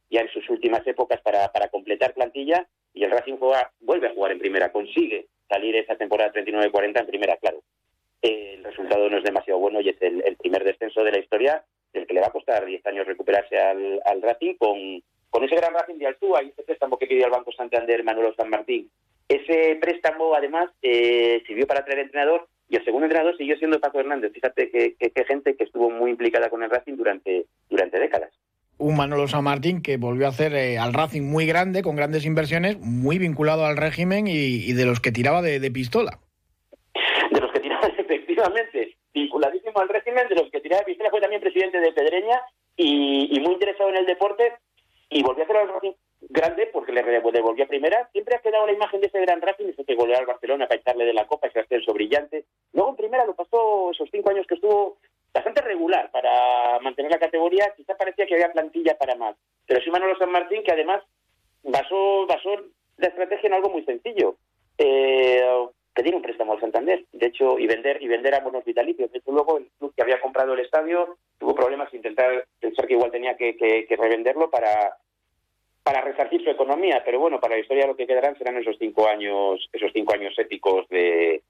ya 0.10 0.22
en 0.22 0.30
sus 0.30 0.50
últimas 0.50 0.88
épocas 0.88 1.20
para, 1.22 1.52
para 1.52 1.68
completar 1.68 2.14
plantilla 2.14 2.66
y 2.94 3.04
el 3.04 3.12
Racing 3.12 3.38
vuelve 3.82 4.08
a 4.08 4.14
jugar 4.14 4.32
en 4.32 4.40
primera, 4.40 4.72
consigue 4.72 5.28
salir 5.50 5.76
esa 5.76 5.96
temporada 5.96 6.32
39-40 6.32 7.00
en 7.00 7.08
primera, 7.08 7.36
claro. 7.38 7.62
el 8.22 8.64
resultado 8.64 9.10
no 9.10 9.18
es 9.18 9.24
demasiado 9.24 9.60
bueno 9.60 9.82
y 9.82 9.90
es 9.90 10.02
el, 10.02 10.38
primer 10.38 10.64
descenso 10.64 11.04
de 11.04 11.12
la 11.12 11.20
historia, 11.20 11.64
del 11.92 12.06
que 12.06 12.14
le 12.14 12.22
va 12.22 12.28
a 12.28 12.32
costar 12.32 12.64
10 12.64 12.86
años 12.86 13.08
recuperarse 13.08 13.58
al, 13.58 14.00
al 14.06 14.22
Racing 14.22 14.54
con 14.56 15.04
con 15.34 15.44
ese 15.44 15.56
gran 15.56 15.74
Racing 15.74 15.98
de 15.98 16.06
Altúa 16.06 16.44
y 16.44 16.50
ese 16.50 16.62
préstamo 16.62 17.00
que 17.00 17.08
pidió 17.08 17.26
el 17.26 17.32
Banco 17.32 17.52
Santander 17.52 18.04
Manuel 18.04 18.36
San 18.38 18.52
Martín. 18.52 18.88
Ese 19.28 19.80
préstamo, 19.82 20.36
además, 20.36 20.70
eh, 20.84 21.42
sirvió 21.48 21.66
para 21.66 21.84
traer 21.84 22.02
entrenador 22.02 22.48
y 22.70 22.76
el 22.76 22.86
segundo 22.86 23.08
entrenador 23.08 23.36
siguió 23.36 23.58
siendo 23.58 23.80
Paco 23.80 24.00
Hernández. 24.00 24.32
Fíjate 24.32 24.70
que, 24.70 25.26
gente 25.26 25.56
que 25.56 25.64
estuvo 25.64 25.90
muy 25.90 26.12
implicada 26.12 26.52
con 26.52 26.62
el 26.62 26.70
Racing 26.70 26.98
durante, 26.98 27.48
durante 27.68 28.00
décadas. 28.00 28.30
Un 28.78 28.96
Manolo 28.96 29.28
San 29.28 29.44
Martín 29.44 29.82
que 29.82 29.98
volvió 29.98 30.28
a 30.28 30.30
hacer 30.30 30.54
eh, 30.54 30.78
al 30.78 30.94
Racing 30.94 31.24
muy 31.24 31.48
grande, 31.48 31.82
con 31.82 31.96
grandes 31.96 32.28
inversiones, 32.28 32.78
muy 32.80 33.18
vinculado 33.18 33.66
al 33.66 33.76
régimen 33.76 34.28
y, 34.28 34.72
de 34.74 34.86
los 34.86 35.00
que 35.00 35.12
tiraba 35.12 35.42
de, 35.42 35.72
pistola. 35.72 36.20
De 37.32 37.42
los 37.42 37.52
que 37.52 37.60
tiraba, 37.60 37.88
efectivamente, 37.98 38.98
vinculadísimo 39.12 39.80
al 39.80 39.90
régimen, 39.90 40.28
de 40.30 40.36
los 40.36 40.52
que 40.52 40.62
tiraba 40.62 40.82
de 40.82 40.86
pistola, 40.86 41.10
fue 41.10 41.22
también 41.22 41.42
presidente 41.42 41.80
de 41.80 41.92
Pedreña 41.92 42.40
y, 42.78 43.36
y 43.36 43.40
muy 43.40 43.54
interesado 43.54 43.90
en 43.90 43.98
el 43.98 44.06
deporte, 44.06 44.54
y 45.14 45.24
volvió 45.24 45.44
a 45.44 45.46
hacer 45.46 45.56
el 45.58 45.70
Racing 45.70 45.94
grande 46.30 46.70
porque 46.72 46.92
le 46.92 47.04
devolvió 47.04 47.64
a 47.64 47.68
primera. 47.68 48.10
Siempre 48.12 48.36
ha 48.36 48.42
quedado 48.42 48.66
la 48.66 48.74
imagen 48.74 49.02
de 49.02 49.08
ese 49.08 49.22
gran 49.22 49.42
Racing, 49.42 49.68
ese 49.68 49.86
que 49.86 49.96
goleó 49.96 50.18
al 50.18 50.26
Barcelona 50.26 50.68
para 50.68 50.80
echarle 50.80 51.06
de 51.06 51.14
la 51.14 51.28
copa, 51.28 51.48
ese 51.48 51.60
ascenso 51.60 51.94
brillante. 51.94 52.46
Luego 52.74 52.92
en 52.92 52.96
primera 52.96 53.26
lo 53.26 53.36
pasó 53.36 53.92
esos 53.92 54.10
cinco 54.12 54.30
años 54.30 54.48
que 54.48 54.56
estuvo 54.56 54.98
bastante 55.34 55.62
regular 55.62 56.12
para 56.12 56.80
mantener 56.80 57.12
la 57.12 57.20
categoría. 57.20 57.74
Quizá 57.76 57.96
parecía 57.96 58.26
que 58.26 58.36
había 58.36 58.52
plantilla 58.52 58.98
para 58.98 59.16
más. 59.16 59.36
Pero 59.68 59.82
sí 59.82 59.90
Manolo 59.90 60.18
San 60.18 60.32
Martín, 60.32 60.64
que 60.64 60.72
además 60.72 61.04
basó, 61.64 62.26
basó 62.28 62.50
la 62.98 63.08
estrategia 63.08 63.48
en 63.48 63.54
algo 63.54 63.70
muy 63.70 63.84
sencillo. 63.84 64.38
Eh, 64.78 65.44
pedir 65.94 66.16
un 66.16 66.24
préstamo 66.24 66.54
al 66.54 66.60
Santander, 66.60 67.06
de 67.12 67.28
hecho, 67.28 67.60
y 67.60 67.68
vender 67.68 68.02
y 68.02 68.08
vender 68.08 68.34
a 68.34 68.40
buenos 68.40 68.66
vitalicios. 68.66 69.12
De 69.12 69.20
hecho, 69.20 69.32
luego 69.32 69.60
el 69.60 69.70
club 69.78 69.94
que 69.96 70.02
había 70.02 70.20
comprado 70.20 70.54
el 70.54 70.62
estadio 70.62 71.18
tuvo 71.38 71.54
problemas 71.54 71.94
intentar 71.94 72.46
pensar 72.60 72.88
que 72.88 72.94
igual 72.94 73.12
tenía 73.12 73.38
que 73.38 73.96
revenderlo 73.96 74.50
para 74.50 74.98
para 75.84 76.02
resarcir 76.02 76.44
su 76.44 76.50
economía, 76.50 77.02
pero 77.06 77.20
bueno, 77.20 77.40
para 77.40 77.56
la 77.56 77.62
historia 77.62 77.88
lo 77.88 77.96
que 77.96 78.08
quedarán 78.08 78.38
serán 78.38 78.58
esos 78.58 78.78
cinco 78.80 79.08
años, 79.08 79.68
esos 79.74 79.92
cinco 79.94 80.14
años 80.14 80.34
épicos 80.38 80.88
de, 80.90 81.44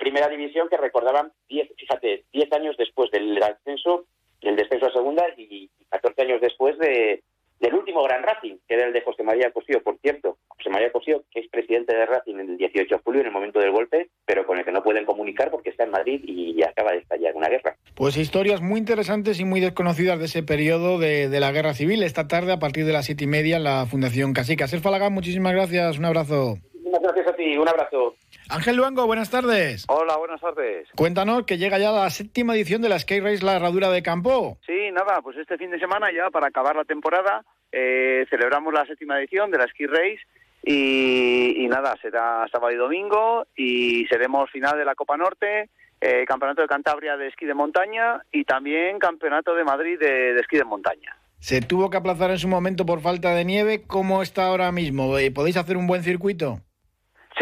primera 0.00 0.28
división 0.28 0.68
que 0.68 0.76
recordaban, 0.76 1.32
10, 1.48 1.76
fíjate, 1.76 2.24
10 2.32 2.52
años 2.54 2.76
después 2.76 3.10
del 3.12 3.40
ascenso, 3.40 4.06
del 4.40 4.56
descenso 4.56 4.86
a 4.86 4.92
segunda 4.92 5.24
y 5.36 5.70
14 5.90 6.22
años 6.22 6.40
después 6.40 6.76
de, 6.78 7.22
del 7.62 7.74
último 7.74 8.02
Gran 8.02 8.24
Racing, 8.24 8.56
que 8.66 8.74
era 8.74 8.86
el 8.86 8.92
de 8.92 9.02
José 9.02 9.22
María 9.22 9.52
Cosío, 9.52 9.82
por 9.82 9.96
cierto. 9.98 10.36
José 10.48 10.68
María 10.68 10.90
Cosío, 10.90 11.22
que 11.30 11.40
es 11.40 11.48
presidente 11.48 11.96
de 11.96 12.04
Racing 12.06 12.34
en 12.34 12.50
el 12.50 12.56
18 12.58 12.96
de 12.96 13.00
julio, 13.02 13.20
en 13.20 13.28
el 13.28 13.32
momento 13.32 13.60
del 13.60 13.70
golpe, 13.70 14.10
pero 14.26 14.44
con 14.44 14.58
el 14.58 14.64
que 14.64 14.72
no 14.72 14.82
pueden 14.82 15.06
comunicar 15.06 15.50
porque 15.50 15.70
está 15.70 15.84
en 15.84 15.92
Madrid 15.92 16.20
y 16.24 16.60
acaba 16.64 16.90
de 16.90 16.98
estallar 16.98 17.36
una 17.36 17.48
guerra. 17.48 17.76
Pues 17.94 18.16
historias 18.16 18.60
muy 18.60 18.80
interesantes 18.80 19.38
y 19.38 19.44
muy 19.44 19.60
desconocidas 19.60 20.18
de 20.18 20.24
ese 20.24 20.42
periodo 20.42 20.98
de, 20.98 21.28
la 21.38 21.52
guerra 21.52 21.72
civil. 21.74 22.02
Esta 22.02 22.26
tarde, 22.26 22.52
a 22.52 22.58
partir 22.58 22.84
de 22.84 22.92
las 22.92 23.06
siete 23.06 23.24
y 23.24 23.28
media, 23.28 23.56
en 23.58 23.64
la 23.64 23.86
Fundación 23.86 24.32
Casica. 24.32 24.66
Ser 24.66 24.80
Falagán, 24.80 25.12
muchísimas 25.12 25.52
gracias. 25.52 25.98
Un 25.98 26.06
abrazo. 26.06 26.56
Muchas 26.82 27.02
gracias 27.02 27.28
a 27.28 27.36
ti. 27.36 27.56
Un 27.56 27.68
abrazo. 27.68 28.16
Ángel 28.52 28.76
Luango, 28.76 29.06
buenas 29.06 29.30
tardes. 29.30 29.86
Hola, 29.88 30.18
buenas 30.18 30.38
tardes. 30.38 30.86
Cuéntanos 30.94 31.44
que 31.46 31.56
llega 31.56 31.78
ya 31.78 31.90
la 31.90 32.10
séptima 32.10 32.54
edición 32.54 32.82
de 32.82 32.90
la 32.90 32.98
Sky 32.98 33.20
Race 33.20 33.42
La 33.42 33.56
Herradura 33.56 33.88
de 33.88 34.02
Campo. 34.02 34.58
Sí, 34.66 34.90
nada, 34.92 35.22
pues 35.22 35.38
este 35.38 35.56
fin 35.56 35.70
de 35.70 35.78
semana 35.78 36.12
ya 36.12 36.28
para 36.28 36.48
acabar 36.48 36.76
la 36.76 36.84
temporada 36.84 37.42
eh, 37.72 38.26
celebramos 38.28 38.74
la 38.74 38.84
séptima 38.84 39.18
edición 39.18 39.50
de 39.50 39.56
la 39.56 39.66
Ski 39.68 39.86
Race 39.86 40.20
y, 40.64 41.66
nada, 41.70 41.96
será 42.02 42.46
sábado 42.52 42.70
y 42.70 42.76
domingo 42.76 43.46
y 43.56 44.04
seremos 44.10 44.50
final 44.50 44.76
de 44.76 44.84
la 44.84 44.94
Copa 44.94 45.16
Norte, 45.16 45.70
eh, 46.02 46.26
Campeonato 46.26 46.60
de 46.60 46.68
Cantabria 46.68 47.16
de 47.16 47.28
esquí 47.28 47.46
de 47.46 47.54
montaña 47.54 48.20
y 48.30 48.44
también 48.44 48.98
Campeonato 48.98 49.54
de 49.54 49.64
Madrid 49.64 49.98
de, 49.98 50.38
esquí 50.38 50.58
de 50.58 50.64
montaña. 50.64 51.16
Se 51.38 51.62
tuvo 51.62 51.88
que 51.88 51.96
aplazar 51.96 52.30
en 52.30 52.38
su 52.38 52.48
momento 52.48 52.84
por 52.84 53.00
falta 53.00 53.34
de 53.34 53.46
nieve. 53.46 53.84
¿Cómo 53.86 54.22
está 54.22 54.48
ahora 54.48 54.70
mismo? 54.72 55.16
Eh, 55.16 55.30
¿Podéis 55.30 55.56
hacer 55.56 55.78
un 55.78 55.86
buen 55.86 56.02
circuito? 56.02 56.60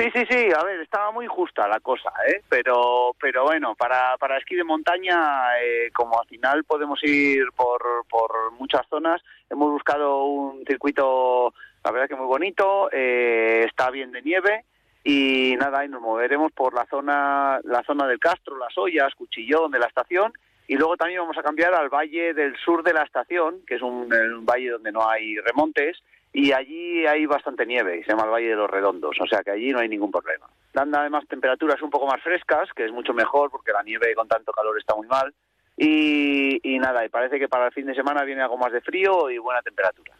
Sí, 0.00 0.10
sí, 0.14 0.24
sí, 0.30 0.48
a 0.56 0.64
ver, 0.64 0.80
estaba 0.80 1.10
muy 1.10 1.26
justa 1.26 1.68
la 1.68 1.78
cosa, 1.78 2.10
¿eh? 2.26 2.40
pero, 2.48 3.14
pero 3.20 3.44
bueno, 3.44 3.74
para, 3.74 4.16
para 4.16 4.38
esquí 4.38 4.54
de 4.54 4.64
montaña, 4.64 5.60
eh, 5.62 5.90
como 5.92 6.18
al 6.18 6.26
final 6.26 6.64
podemos 6.64 6.98
ir 7.04 7.44
por, 7.54 7.82
por 8.08 8.50
muchas 8.52 8.80
zonas, 8.88 9.20
hemos 9.50 9.70
buscado 9.70 10.24
un 10.24 10.64
circuito, 10.66 11.52
la 11.84 11.90
verdad 11.90 12.08
que 12.08 12.16
muy 12.16 12.24
bonito, 12.24 12.88
eh, 12.90 13.66
está 13.66 13.90
bien 13.90 14.10
de 14.10 14.22
nieve 14.22 14.64
y 15.04 15.54
nada, 15.58 15.84
y 15.84 15.88
nos 15.90 16.00
moveremos 16.00 16.50
por 16.52 16.72
la 16.72 16.86
zona, 16.86 17.60
la 17.64 17.82
zona 17.82 18.06
del 18.06 18.18
Castro, 18.18 18.56
Las 18.56 18.78
Ollas, 18.78 19.14
Cuchillón 19.14 19.70
de 19.70 19.80
la 19.80 19.86
estación 19.86 20.32
y 20.66 20.76
luego 20.76 20.96
también 20.96 21.20
vamos 21.20 21.36
a 21.36 21.42
cambiar 21.42 21.74
al 21.74 21.90
valle 21.90 22.32
del 22.32 22.56
sur 22.56 22.82
de 22.82 22.94
la 22.94 23.02
estación, 23.02 23.60
que 23.66 23.74
es 23.74 23.82
un 23.82 24.08
valle 24.46 24.70
donde 24.70 24.92
no 24.92 25.06
hay 25.06 25.36
remontes, 25.40 25.98
y 26.32 26.52
allí 26.52 27.06
hay 27.06 27.26
bastante 27.26 27.66
nieve 27.66 27.98
y 27.98 28.04
se 28.04 28.10
llama 28.10 28.24
el 28.24 28.30
Valle 28.30 28.48
de 28.50 28.56
los 28.56 28.70
Redondos, 28.70 29.16
o 29.20 29.26
sea 29.26 29.42
que 29.42 29.50
allí 29.50 29.70
no 29.70 29.80
hay 29.80 29.88
ningún 29.88 30.12
problema. 30.12 30.46
Dan 30.72 30.94
además 30.94 31.24
temperaturas 31.28 31.82
un 31.82 31.90
poco 31.90 32.06
más 32.06 32.22
frescas, 32.22 32.68
que 32.74 32.84
es 32.84 32.92
mucho 32.92 33.12
mejor 33.12 33.50
porque 33.50 33.72
la 33.72 33.82
nieve 33.82 34.14
con 34.14 34.28
tanto 34.28 34.52
calor 34.52 34.78
está 34.78 34.94
muy 34.94 35.08
mal. 35.08 35.34
Y, 35.76 36.78
nada, 36.78 37.04
y 37.04 37.08
parece 37.08 37.38
que 37.38 37.48
para 37.48 37.66
el 37.66 37.72
fin 37.72 37.86
de 37.86 37.94
semana 37.94 38.22
viene 38.24 38.42
algo 38.42 38.58
más 38.58 38.70
de 38.70 38.82
frío 38.82 39.30
y 39.30 39.38
buena 39.38 39.62
temperatura. 39.62 40.12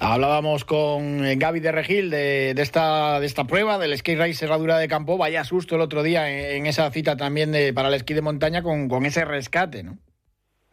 Hablábamos 0.00 0.64
con 0.64 1.24
eh, 1.24 1.36
Gaby 1.36 1.60
de 1.60 1.70
Regil 1.70 2.10
de, 2.10 2.52
esta, 2.52 3.20
de 3.20 3.26
esta 3.26 3.44
prueba 3.44 3.76
del 3.76 3.96
Skate 3.96 4.18
Race 4.18 4.34
Serradura 4.34 4.78
de 4.78 4.88
Campo. 4.88 5.18
Vaya 5.18 5.44
susto 5.44 5.74
el 5.74 5.82
otro 5.82 6.02
día 6.02 6.30
en, 6.30 6.64
esa 6.64 6.90
cita 6.90 7.16
también 7.16 7.52
de, 7.52 7.74
para 7.74 7.88
el 7.88 7.94
esquí 7.94 8.14
de 8.14 8.22
montaña 8.22 8.62
con, 8.62 8.88
con 8.88 9.04
ese 9.04 9.26
rescate, 9.26 9.82
¿no? 9.82 9.98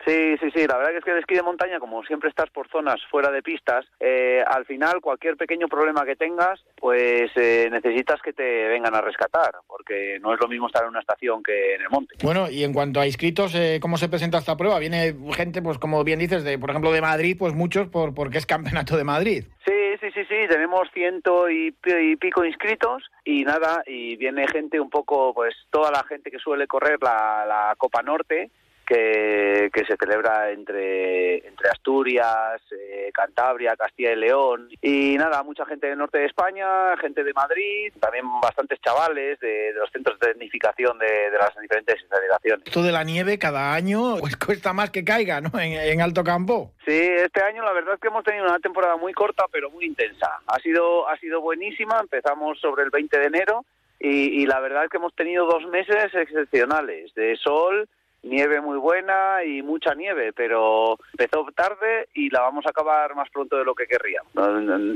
Sí, 0.05 0.37
sí, 0.39 0.49
sí. 0.53 0.65
La 0.67 0.77
verdad 0.77 0.91
que 0.91 0.97
es 0.99 1.03
que 1.03 1.11
el 1.11 1.17
esquí 1.17 1.35
de 1.35 1.43
montaña, 1.43 1.79
como 1.79 2.03
siempre 2.03 2.29
estás 2.29 2.49
por 2.49 2.69
zonas 2.69 2.99
fuera 3.11 3.31
de 3.31 3.43
pistas, 3.43 3.85
eh, 3.99 4.41
al 4.47 4.65
final 4.65 5.01
cualquier 5.01 5.35
pequeño 5.35 5.67
problema 5.67 6.05
que 6.05 6.15
tengas, 6.15 6.63
pues 6.75 7.31
eh, 7.35 7.67
necesitas 7.71 8.21
que 8.21 8.33
te 8.33 8.67
vengan 8.69 8.95
a 8.95 9.01
rescatar, 9.01 9.51
porque 9.67 10.17
no 10.21 10.33
es 10.33 10.39
lo 10.39 10.47
mismo 10.47 10.67
estar 10.67 10.83
en 10.83 10.89
una 10.89 11.01
estación 11.01 11.43
que 11.43 11.75
en 11.75 11.81
el 11.81 11.89
monte. 11.89 12.15
Bueno, 12.23 12.49
y 12.49 12.63
en 12.63 12.73
cuanto 12.73 12.99
a 12.99 13.05
inscritos, 13.05 13.53
eh, 13.55 13.79
¿cómo 13.81 13.97
se 13.97 14.09
presenta 14.09 14.37
esta 14.37 14.55
prueba? 14.55 14.79
Viene 14.79 15.15
gente, 15.33 15.61
pues 15.61 15.77
como 15.77 16.03
bien 16.03 16.19
dices, 16.19 16.43
de, 16.43 16.57
por 16.57 16.69
ejemplo, 16.69 16.91
de 16.91 17.01
Madrid, 17.01 17.35
pues 17.37 17.53
muchos 17.53 17.87
por 17.89 18.13
porque 18.13 18.37
es 18.37 18.45
campeonato 18.45 18.95
de 18.95 19.03
Madrid. 19.03 19.43
Sí, 19.65 19.97
sí, 19.99 20.11
sí, 20.13 20.21
sí. 20.29 20.47
Tenemos 20.47 20.89
ciento 20.93 21.49
y, 21.49 21.71
pico 22.19 22.45
inscritos 22.45 23.03
y 23.25 23.43
nada, 23.43 23.83
y 23.85 24.15
viene 24.15 24.47
gente 24.47 24.79
un 24.79 24.89
poco, 24.89 25.33
pues 25.33 25.55
toda 25.69 25.91
la 25.91 26.03
gente 26.03 26.31
que 26.31 26.39
suele 26.39 26.67
correr 26.67 26.99
la 27.01 27.75
Copa 27.77 28.01
Norte 28.01 28.49
que, 28.89 29.85
se 29.87 29.95
celebra 29.97 30.51
entre, 30.51 31.47
entre 31.47 31.69
Asturias, 31.69 32.61
eh, 32.71 33.11
Cantabria, 33.13 33.75
Castilla 33.75 34.13
y 34.13 34.15
León. 34.15 34.69
Y 34.81 35.15
nada, 35.17 35.43
mucha 35.43 35.65
gente 35.65 35.87
del 35.87 35.97
norte 35.97 36.17
de 36.19 36.25
España, 36.25 36.97
gente 36.97 37.23
de 37.23 37.33
Madrid, 37.33 37.93
también 37.99 38.25
bastantes 38.41 38.79
chavales 38.81 39.39
de, 39.39 39.73
los 39.73 39.91
centros 39.91 40.19
de 40.19 40.29
tecnificación 40.29 40.97
de, 40.97 41.29
las 41.31 41.55
diferentes 41.61 41.95
federaciones. 42.09 42.65
Esto 42.65 42.83
de 42.83 42.91
la 42.91 43.03
nieve 43.03 43.37
cada 43.37 43.73
año 43.73 44.17
pues 44.19 44.35
cuesta 44.35 44.73
más 44.73 44.89
que 44.89 45.03
caiga, 45.03 45.39
¿no? 45.39 45.51
En, 45.59 46.01
alto 46.01 46.23
campo. 46.23 46.71
Sí, 46.85 46.97
este 46.97 47.43
año 47.43 47.63
la 47.63 47.73
verdad 47.73 47.95
es 47.95 47.99
que 47.99 48.07
hemos 48.07 48.23
tenido 48.23 48.45
una 48.45 48.59
temporada 48.59 48.95
muy 48.95 49.13
corta 49.13 49.45
pero 49.51 49.69
muy 49.69 49.85
intensa. 49.85 50.39
Ha 50.47 50.59
sido, 50.59 51.07
ha 51.09 51.17
sido 51.17 51.41
buenísima, 51.41 51.99
empezamos 51.99 52.59
sobre 52.59 52.83
el 52.83 52.89
20 52.89 53.19
de 53.19 53.25
enero 53.25 53.65
y, 53.99 54.41
y 54.41 54.45
la 54.45 54.59
verdad 54.61 54.85
es 54.85 54.89
que 54.89 54.97
hemos 54.97 55.13
tenido 55.13 55.45
dos 55.45 55.65
meses 55.67 56.13
excepcionales 56.13 57.13
de 57.15 57.35
sol, 57.35 57.89
nieve 58.23 58.61
muy 58.61 58.77
buena 58.77 59.43
y 59.43 59.61
mucha 59.61 59.93
nieve, 59.93 60.33
pero 60.33 60.97
empezó 61.13 61.45
tarde 61.55 62.09
y 62.13 62.29
la 62.29 62.41
vamos 62.41 62.65
a 62.65 62.69
acabar 62.69 63.15
más 63.15 63.29
pronto 63.29 63.57
de 63.57 63.65
lo 63.65 63.75
que 63.75 63.85
querríamos. 63.85 64.31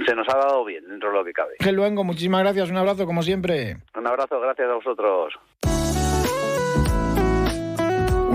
Se 0.05 0.15
nos 0.15 0.27
ha 0.29 0.37
dado 0.37 0.65
bien 0.65 0.87
dentro 0.87 1.09
de 1.09 1.17
lo 1.17 1.23
que 1.23 1.33
cabe. 1.33 1.55
Luengo, 1.71 2.03
muchísimas 2.03 2.41
gracias, 2.43 2.69
un 2.69 2.77
abrazo 2.77 3.05
como 3.05 3.23
siempre. 3.23 3.77
Un 3.95 4.07
abrazo, 4.07 4.39
gracias 4.39 4.69
a 4.69 4.73
vosotros. 4.75 5.33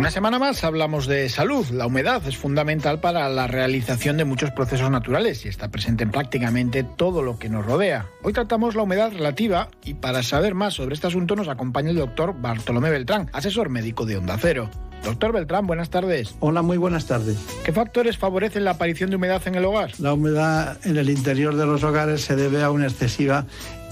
Una 0.09 0.14
semana 0.14 0.38
más 0.38 0.64
hablamos 0.64 1.07
de 1.07 1.29
salud. 1.29 1.66
La 1.68 1.87
humedad 1.87 2.27
es 2.27 2.35
fundamental 2.35 2.99
para 2.99 3.29
la 3.29 3.47
realización 3.47 4.16
de 4.16 4.25
muchos 4.25 4.51
procesos 4.53 4.90
naturales 4.90 5.44
y 5.44 5.49
está 5.49 5.71
presente 5.71 6.03
en 6.03 6.11
prácticamente 6.11 6.83
todo 6.83 7.21
lo 7.21 7.38
que 7.38 7.51
nos 7.51 7.66
rodea. 7.66 8.07
Hoy 8.23 8.33
tratamos 8.33 8.75
la 8.75 8.85
humedad 8.85 9.12
relativa 9.12 9.68
y 9.85 9.92
para 9.92 10.23
saber 10.23 10.55
más 10.55 10.73
sobre 10.73 10.94
este 10.94 11.09
asunto 11.09 11.37
nos 11.37 11.49
acompaña 11.49 11.90
el 11.90 11.97
doctor 11.97 12.35
Bartolomé 12.40 12.88
Beltrán, 12.88 13.29
asesor 13.35 13.68
médico 13.68 14.07
de 14.07 14.16
Onda 14.16 14.38
Cero. 14.40 14.71
Doctor 15.05 15.33
Beltrán, 15.33 15.66
buenas 15.66 15.90
tardes. 15.90 16.37
Hola, 16.40 16.62
muy 16.62 16.79
buenas 16.79 17.05
tardes. 17.05 17.37
¿Qué 17.62 17.73
factores 17.73 18.16
favorecen 18.16 18.64
la 18.64 18.71
aparición 18.71 19.11
de 19.11 19.16
humedad 19.16 19.42
en 19.44 19.57
el 19.57 19.64
hogar? 19.66 19.90
La 19.99 20.14
humedad 20.14 20.79
en 20.87 20.97
el 20.97 21.11
interior 21.11 21.55
de 21.55 21.66
los 21.66 21.85
hogares 21.85 22.23
se 22.23 22.35
debe 22.35 22.62
a 22.62 22.71
una 22.71 22.87
excesiva 22.87 23.44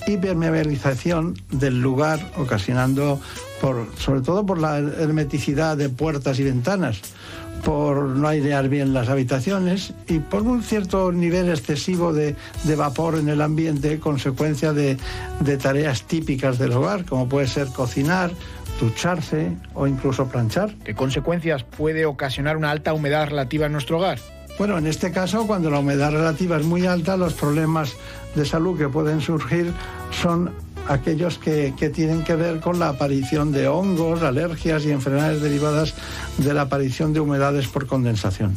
hipermeabilización 0.06 1.34
del 1.50 1.80
lugar, 1.80 2.20
ocasionando, 2.36 3.20
por, 3.60 3.86
sobre 3.98 4.20
todo 4.20 4.44
por 4.44 4.58
la 4.58 4.78
hermeticidad 4.78 5.76
de 5.76 5.88
puertas 5.88 6.38
y 6.38 6.44
ventanas, 6.44 7.00
por 7.64 8.04
no 8.04 8.28
airear 8.28 8.68
bien 8.68 8.92
las 8.92 9.08
habitaciones 9.08 9.92
y 10.06 10.18
por 10.18 10.42
un 10.42 10.62
cierto 10.62 11.10
nivel 11.12 11.48
excesivo 11.48 12.12
de, 12.12 12.36
vapor 12.76 13.18
en 13.18 13.28
el 13.28 13.40
ambiente, 13.40 13.98
consecuencia 13.98 14.72
de, 14.72 14.98
de 15.40 15.56
tareas 15.56 16.02
típicas 16.02 16.58
del 16.58 16.72
hogar, 16.72 17.04
como 17.04 17.28
puede 17.28 17.48
ser 17.48 17.68
cocinar, 17.68 18.30
ducharse 18.80 19.56
o 19.74 19.86
incluso 19.86 20.28
planchar. 20.28 20.74
¿Qué 20.84 20.94
consecuencias 20.94 21.64
puede 21.64 22.06
ocasionar 22.06 22.56
una 22.56 22.70
alta 22.70 22.92
humedad 22.92 23.28
relativa 23.28 23.66
en 23.66 23.72
nuestro 23.72 23.98
hogar? 23.98 24.18
Bueno, 24.58 24.78
en 24.78 24.86
este 24.86 25.12
caso, 25.12 25.46
cuando 25.46 25.70
la 25.70 25.80
humedad 25.80 26.12
relativa 26.12 26.56
es 26.56 26.64
muy 26.64 26.86
alta, 26.86 27.16
los 27.16 27.34
problemas 27.34 27.94
de 28.34 28.46
salud 28.46 28.78
que 28.78 28.88
pueden 28.88 29.20
surgir 29.20 29.72
son 30.10 30.50
aquellos 30.88 31.38
que, 31.38 31.72
tienen 31.94 32.24
que 32.24 32.34
ver 32.36 32.60
con 32.60 32.78
la 32.78 32.90
aparición 32.90 33.52
de 33.52 33.68
hongos, 33.68 34.22
alergias 34.22 34.84
y 34.84 34.90
enfermedades 34.90 35.42
derivadas 35.42 35.94
de 36.38 36.54
la 36.54 36.62
aparición 36.62 37.12
de 37.12 37.20
humedades 37.20 37.68
por 37.68 37.86
condensación. 37.86 38.56